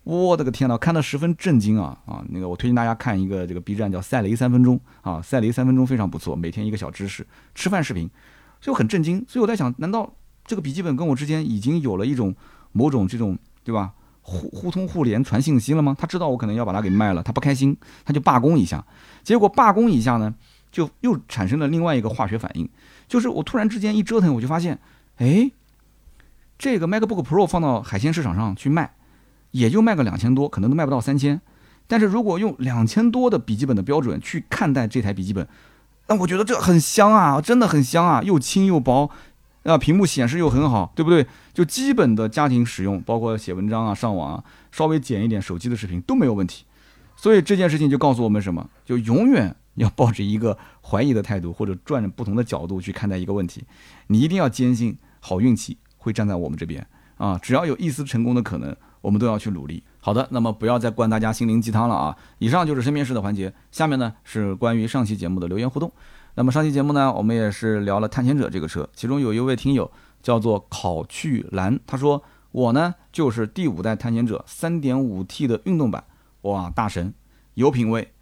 [0.03, 2.25] 我的个天呐，看得十分震惊啊啊！
[2.31, 8.09] 那个我推荐大家看一个这个 B 站叫赛雷三分钟啊，赛雷三分钟非常不错，每天一个小知识，吃饭视频。
[8.61, 10.13] 就很震惊，所以我在想，难道
[10.45, 12.35] 这个笔记本跟我之间已经有了一种
[12.73, 13.93] 某种这种对吧
[14.31, 15.97] 互互通互联传信息了吗？
[15.99, 18.85] 他知道我可能要把它给卖了，他不开心，他就罢工一下。
[19.25, 20.33] 结果罢工一下呢，
[20.71, 22.69] 就又产生了另外一个化学反应，
[23.09, 24.79] 就是我突然之间一折腾，我就发现，
[25.17, 25.51] 哎，
[26.57, 28.95] 这个 MacBook Pro 放到海鲜市场上去卖，
[29.51, 31.41] 也就卖个两千多，可能都卖不到三千。
[31.89, 35.49] 但是如果用两千多的笔记本的标准去看待这台笔记本，
[36.07, 39.11] 那我觉得这很香啊，真的很香啊，又轻又薄，
[39.65, 41.27] 啊，屏幕显示又很好，对不对？
[41.53, 46.65] 就基本的家庭使用，包括写文章啊、上网啊，稍微剪一点手机的视频都没有问题。
[47.17, 48.67] 所以这件事情就告诉我们什么？
[48.87, 53.63] 就永远要抱着一个怀疑的态度，或者转着不同的角度去看待一个问题。
[54.07, 56.87] 你一定要坚信，好运气会站在我们这边
[57.19, 57.39] 啊！
[57.43, 59.83] 只要有一丝成功的可能，我们都要去努力。
[60.01, 62.17] 好的，那么不要再灌大家心灵鸡汤了啊！
[62.39, 65.93] 以上就是身边事的环节，下面呢是关于上期节目的留言互动。
[66.35, 69.91] 那么上期节目呢，我们也是聊了探险者这个车，其中有一位听友
[70.23, 72.23] 叫做考去蓝，他说
[72.53, 76.05] 我呢就是第五代探险者 3.5T 的运动版，
[76.43, 77.13] 哇，大神，
[77.55, 78.13] 有品位，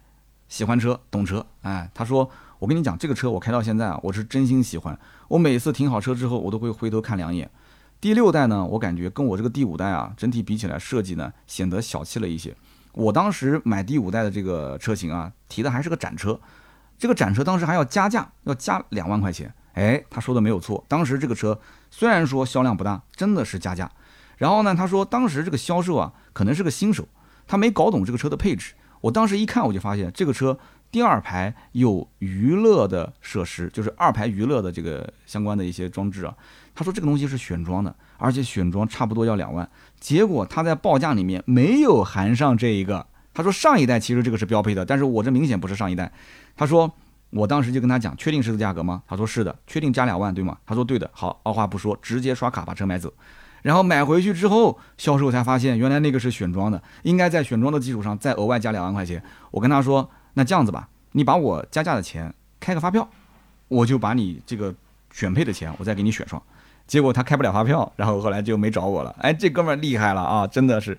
[0.47, 7.49] 喜欢车，懂车，哎，他说我跟你讲，这个车我开到现在啊，我是真心喜欢，我每次停好车之后，我都会回头看两眼。
[8.01, 12.55] 第六代呢，我感觉跟我这个第五代啊，整体比起来设计呢显得小气了一些。
[12.93, 16.39] 我当时买第五代的这个车型啊，提的还是个展车，
[16.99, 19.51] 这个展车当时还要加价，要加两万块钱。
[19.73, 21.57] 哎，他说的没有错，当时这个车
[21.89, 23.89] 虽然说销量不大，真的是加价。
[24.37, 27.07] 然后呢，他说当时这个销售啊，可能是个新手，
[27.47, 28.73] 他没搞懂这个车的配置。
[28.99, 30.59] 我当时一看，我就发现这个车
[30.91, 36.35] 第二排有娱乐的设施，就是二排娱乐的这个相关的一些装置啊。
[36.75, 39.69] 他说这个东西是选装的，而且选装差不多要两万。
[40.01, 43.07] 结果他在报价里面没有含上这一个。
[43.33, 46.11] 他说上一代其实这个是标配的，但是我这明显不是上一代。
[46.55, 46.91] 他说
[47.29, 49.03] 我当时就跟他讲，确定是这个价格吗？
[49.07, 50.57] 他说是的，确定加两万对吗？
[50.65, 51.09] 他说对的。
[51.13, 53.13] 好，二话不说，直接刷卡把车买走。
[53.61, 59.21] 然后买回去之后，销售才发现原来那个是选装的，应该在选装的基础上再额外加两万块钱。
[59.51, 63.07] 我跟他说，那这样子吧，你把我加价的钱开个发票，
[63.67, 64.73] 我就把你这个
[65.11, 66.41] 选配的钱我再给你选上。
[66.87, 69.13] 结果他开不了发票，然后后来就没找我了。
[69.19, 70.97] 哎，这哥们儿厉害了啊，真的是，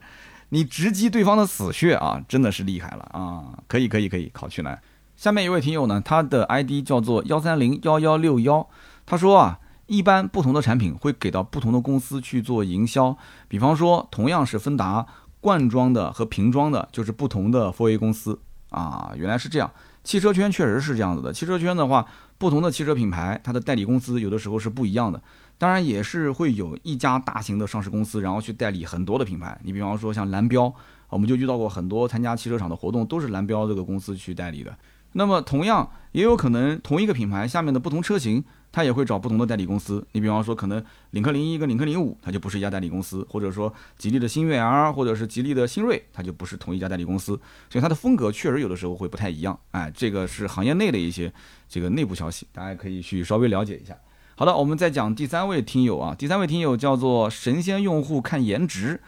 [0.51, 3.59] 你直击对方的死穴啊，真的是厉害了啊！
[3.67, 4.81] 可以可以可以，考去来。
[5.17, 8.69] 下面一位听友呢，他的 ID 叫做幺三零幺幺六幺，
[9.07, 15.07] 他说啊，一般不同的产品会给到不同的公司去做营销，比方说同样是芬达
[15.41, 18.41] 罐装的和瓶装的，就是不同的 4A 公司
[18.71, 19.71] 啊，原来是这样。
[20.03, 22.07] 汽车圈确实是这样子的，汽车圈的话，
[22.39, 25.23] 不同的汽车品牌，它的代理公司有的时候是不一样的。
[25.61, 29.61] 当然也是会有一家大型的上市公司，然后去代理很多的品牌。
[29.63, 30.75] 你比方说像蓝标，
[31.11, 34.75] 我们就遇到过很多参加汽车厂的活动，都是蓝标这个公司去代理的。
[35.13, 38.43] 那么同样也有可能同一个品牌下面的不同车型，
[38.73, 40.03] 它也会找不同的代理公司。
[40.13, 47.39] 你比方说可能领克零一跟领克零五，它就不是一家代理公司，或者说吉利的星越 R 或者是吉利的星锐，它就不是同一家代理公司。
[47.69, 49.59] 所以它的风格确实有的时候会不太一样。
[49.73, 51.31] 哎，这个是行业内的一些
[51.69, 53.95] 这个内部消息，大家可以去稍微了解一下。
[54.41, 58.99] 好的，我们再讲第三位听友啊，第三位听友叫做神仙用户看颜值，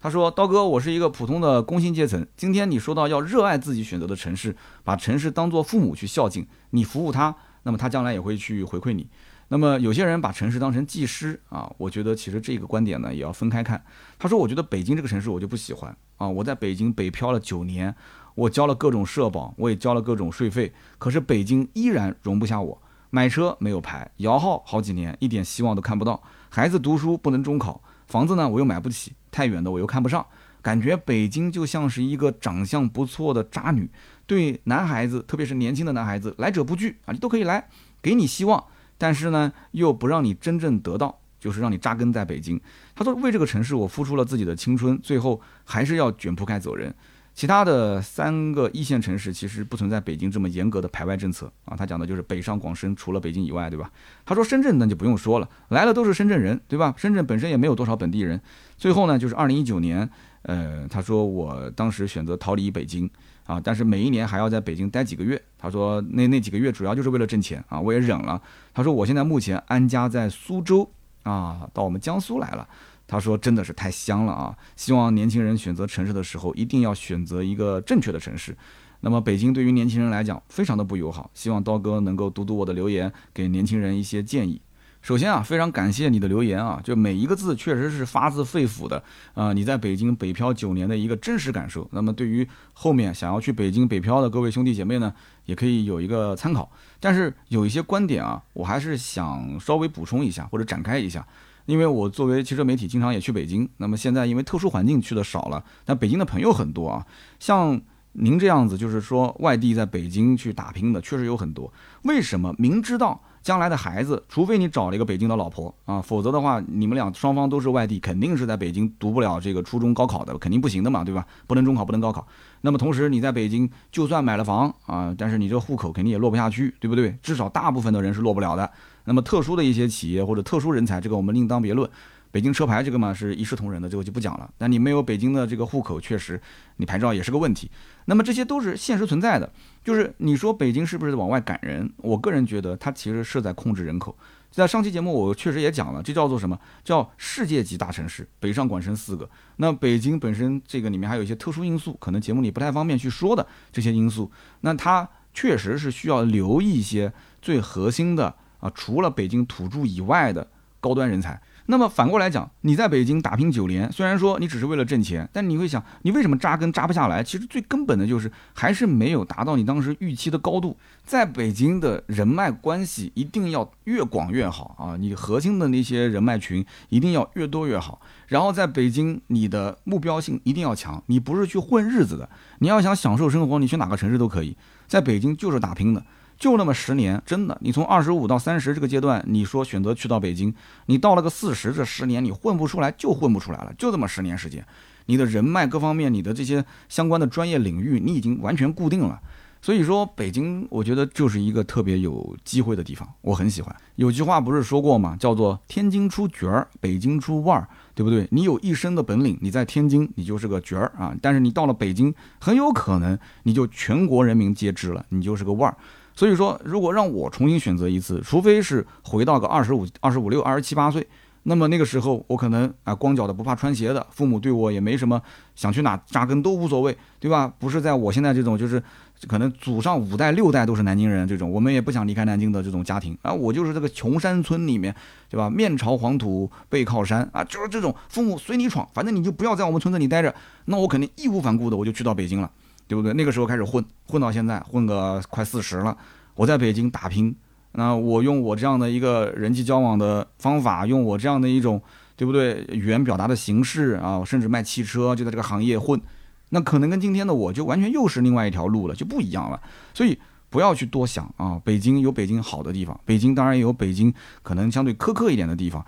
[0.00, 7.32] 他说刀哥，我是一个普通的工薪阶层，今天你说到要热爱自己选择的城市，把城市当做父母去孝敬，你服务他，
[7.62, 9.06] 那么他将来也会去回馈你。
[9.46, 13.80] 那么有些人把城市当成技师啊，我觉得其实这个观点呢也要分开看。
[14.18, 17.94] 他说，我觉得北京这个城市我就不喜欢啊，我在北京北漂了九年，
[18.34, 22.82] 我交了各种社保，我也交了各种税费，可是北京依然容不下我。
[23.10, 26.22] 买车没有牌，摇号好几年，一点希望都看不到。
[26.48, 30.24] 孩子读书不能中考，房子呢我又买不起，太远的我又看不上，
[30.62, 33.90] 感觉北京就像是一个长相不错的渣女，
[34.26, 37.68] 对男孩子，特别是年轻的男孩子，来者不拒啊，你都可以来，
[38.00, 38.64] 给你希望，
[38.96, 42.60] 但是呢又不让你真正得到，就是让你扎根在北京。
[42.94, 46.94] 他说为这个城市我付出了自己的青春，最后还是要卷铺盖走人。
[47.32, 53.90] 其他的三个一线城市其实不存在北京这么严格的排外政策啊，他讲的就是北上广深，除了北京以外，对吧？
[54.26, 56.92] 他说深圳那就不用说了，来了都是深圳人，对吧？
[56.98, 58.38] 深圳本身也没有多少本地人。
[58.76, 60.08] 最后呢，就是二零一九年，
[60.42, 63.08] 呃，他说我当时选择逃离北京
[63.46, 65.40] 啊，但是每一年还要在北京待几个月。
[65.56, 68.42] 他说那那几个月主要就是为了挣钱啊，我也忍了。
[68.74, 70.90] 他说我现在目前安家在苏州
[71.22, 72.68] 啊，到我们江苏来了。
[73.10, 74.56] 他说：“真的是太香了啊！
[74.76, 78.56] 希望年轻人选择城市的时候，一定要选择一个正确的城市。
[79.00, 81.28] 那么北京对于年轻人来讲，非常的不友好。
[81.34, 84.62] 希望刀哥能够读读我的留言，给年轻人一些建议。
[85.02, 89.02] 首先啊，非常感谢你的留言啊，就每一个字确实是发自肺腑的
[89.34, 91.88] 啊，你在北京北漂九年的一个真实感受。
[91.90, 95.12] 那么对于后面想要去北京北漂的各位兄弟姐妹呢，
[95.46, 96.70] 也可以有一个参考。
[97.00, 101.26] 但是有一些观点啊，我还是想稍微补充一下或者展开一下。”
[101.66, 103.68] 因为我作为汽车媒体，经常也去北京。
[103.76, 107.06] 那么现在因为特殊环境去的少了，但北京的朋友很多啊。
[107.38, 107.80] 像
[108.12, 111.72] 您这样子，就是说外地在北京去打拼的，确实有很多。
[112.02, 113.20] 为什么明知道？
[113.42, 121.26] 将来的孩子，除非你找了一个北京的老婆啊，否则的话，你们俩双方都是外地，肯定是在北京读不了这个初中、高考的，肯定不行的嘛，对吧？
[121.46, 122.26] 不能中考，不能高考。
[122.60, 127.16] 那么同时，你在北京就算买了房啊，但是你这户口肯定也落不下去，对不对？
[127.22, 128.70] 至少大部分的人是落不了的。
[129.04, 131.88] 那么特殊的一些企业或者特殊人才，这个我们另当别论。
[132.32, 134.48] 北京车牌这个嘛是一视同仁的，这个就不讲了。
[134.56, 136.40] 但你没有北京的这个户口，确实
[136.76, 137.68] 你牌照也是个问题。
[138.04, 139.52] 那么这些都是现实存在的。
[139.82, 141.92] 就是你说北京是不是往外赶人？
[141.96, 144.16] 我个人觉得它其实是在控制人口。
[144.48, 148.24] 在上期节目我确实也讲了，这叫做什么叫世界级大城市？
[148.38, 149.28] 北上广深四个。
[149.56, 154.30] 那北京本身这个里面还有一些特殊因素，可能节目里不太方便去说的这些因素。
[154.60, 160.46] 那它确实是需要留一些最核心的啊，除了北京土著以外的
[160.80, 161.40] 高端人才。
[161.66, 167.22] 那么反过来讲，你在北京打拼九年，虽然说你只是为了挣钱，但你会想，你为什么扎根扎不下来？
[167.22, 170.76] 其实最根本的就是还是没有达到你当时预期的高度。
[171.04, 178.00] 在北京的人脉关系一定要越广越好啊，你核心的那些人脉群一定要越多越好。
[178.26, 184.56] 然后在北京，你的目标性一定要强，你不是去混日子的，你要想享受生活，你去哪个城市都可以，
[184.88, 186.02] 在北京就是打拼的。
[186.40, 190.52] 就那么十年，真的，你从二十五到三十这个阶段，你说选择去到北京，
[190.86, 194.64] 你到了个四十，这十年你混不出来就混不出来了，就这么十年时间，
[195.04, 199.20] 你的人脉各方面，你的这些相关的专业领域，你已经完全固定了。
[199.62, 203.76] 所以说，北京我觉得就是一个特别有机会的地方，我很喜欢。
[203.96, 205.14] 有句话不是说过吗？
[205.20, 208.26] 叫做“天津出角儿，北京出腕儿”，对不对？
[208.30, 215.76] 你有一身的本领，你在天津你就是个角儿啊，但是你到了北京，很有可能你就全国人民皆知了，你就是个腕儿。
[216.14, 221.06] 所以说，如果让我重新选择一次，除非是回到个二十五、二十五六、二十七八岁，
[221.44, 225.20] 那么那个时候我可能啊光脚的不怕穿鞋的，父母对我也没什么，
[225.54, 227.52] 想去哪扎根都无所谓，对吧？
[227.58, 228.82] 不是在我现在这种就是
[229.26, 234.94] 可能祖上五代六代都是南京人这种，我们也不想离开南京的这种家庭啊，我就是这个穷山村里面，
[235.30, 235.48] 对吧？
[235.48, 240.34] 面朝黄土背靠山啊，就是这种父母随你闯，反正你就不要在我们村子里待着，
[240.66, 242.50] 那我肯定义无反顾的我就去到北京了。
[242.90, 243.12] 对不对？
[243.14, 245.96] 那个时候开始混，混到现在，混个快四十了。
[246.34, 247.32] 我在北京打拼，
[247.70, 251.80] 那我用我这样的一个人际交往的方法，用我这样的一种，
[252.16, 252.66] 对不对？
[252.72, 256.00] 语言表达的形式啊，甚至卖汽车，就在这个行业混，
[256.48, 259.60] 那可能跟今天的我就完全又是另外一条路了，就不一样了。
[259.94, 260.18] 所以
[260.48, 264.12] 不要去多想啊，北京有北京好的地方，北京当然也有北京
[264.42, 265.86] 可能相对苛刻一点的地方。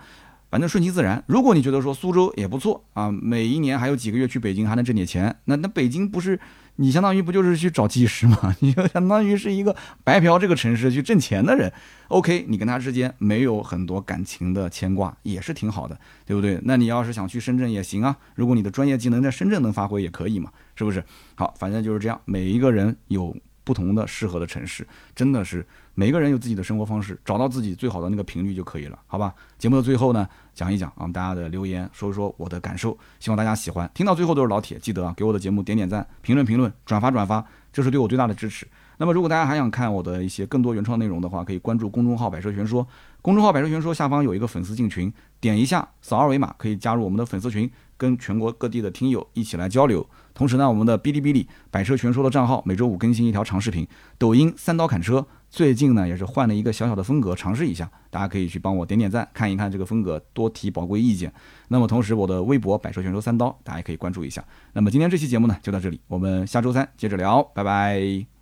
[0.49, 1.23] 反正顺其自然。
[1.25, 6.39] 如果你觉得说苏州也不错啊，每一年还有几个月去北京还能挣点钱，那那北京不是
[6.77, 8.55] 你相当于不就是去找技师吗？
[8.61, 11.71] 你就相当于是一个白嫖这个城市去挣钱的人。
[12.07, 16.59] OK，你跟他之间没有很多感情的牵挂，也是挺好的，对不对？
[16.63, 21.03] 那你要是想去深圳也行啊，如果你的专业技能在深圳能发挥也可以嘛，是不是？
[21.35, 25.65] 好，反正就是这样，每一个人有不同的适合的城市，真的是。
[25.95, 29.33] 每个人有自己的生活方式，找到自己最好的那个频率就可以了，好吧？
[29.59, 33.89] 节目的最后呢，讲一讲啊，大家的留言，说一说我的感受，希望大家喜欢。
[33.93, 38.67] 听到最后都是老铁，记得啊，给我的节目点点赞，评论评论，转发转发，这是对我最大的支持。
[38.97, 42.87] 那么，如果大家还想看我的一些更多原创内容的话，可以关注公众号“百车全说”。
[43.21, 50.05] 公众号“百车全说”下方有一个粉丝进群，点一下，扫二维码可以加入我们的粉丝群，跟全国各地的听友一起来交流。
[50.33, 53.87] 同时呢，我们的哔哩哔哩“百车全说”的账号每周五更新一条长视频，
[54.17, 55.25] 抖音“三刀砍车”。
[55.49, 61.31] 最近呢，也是换了一个小小的风格，尝试一下，大家可以去帮我点点赞，看一看这个风格，多提宝贵意见。
[61.69, 64.43] 那么同时，我的微博“百车全说三刀”，大家也可以关注一下。
[64.73, 68.32] 那么今天这期节目呢，就到这里，我们下周三接着聊，拜拜。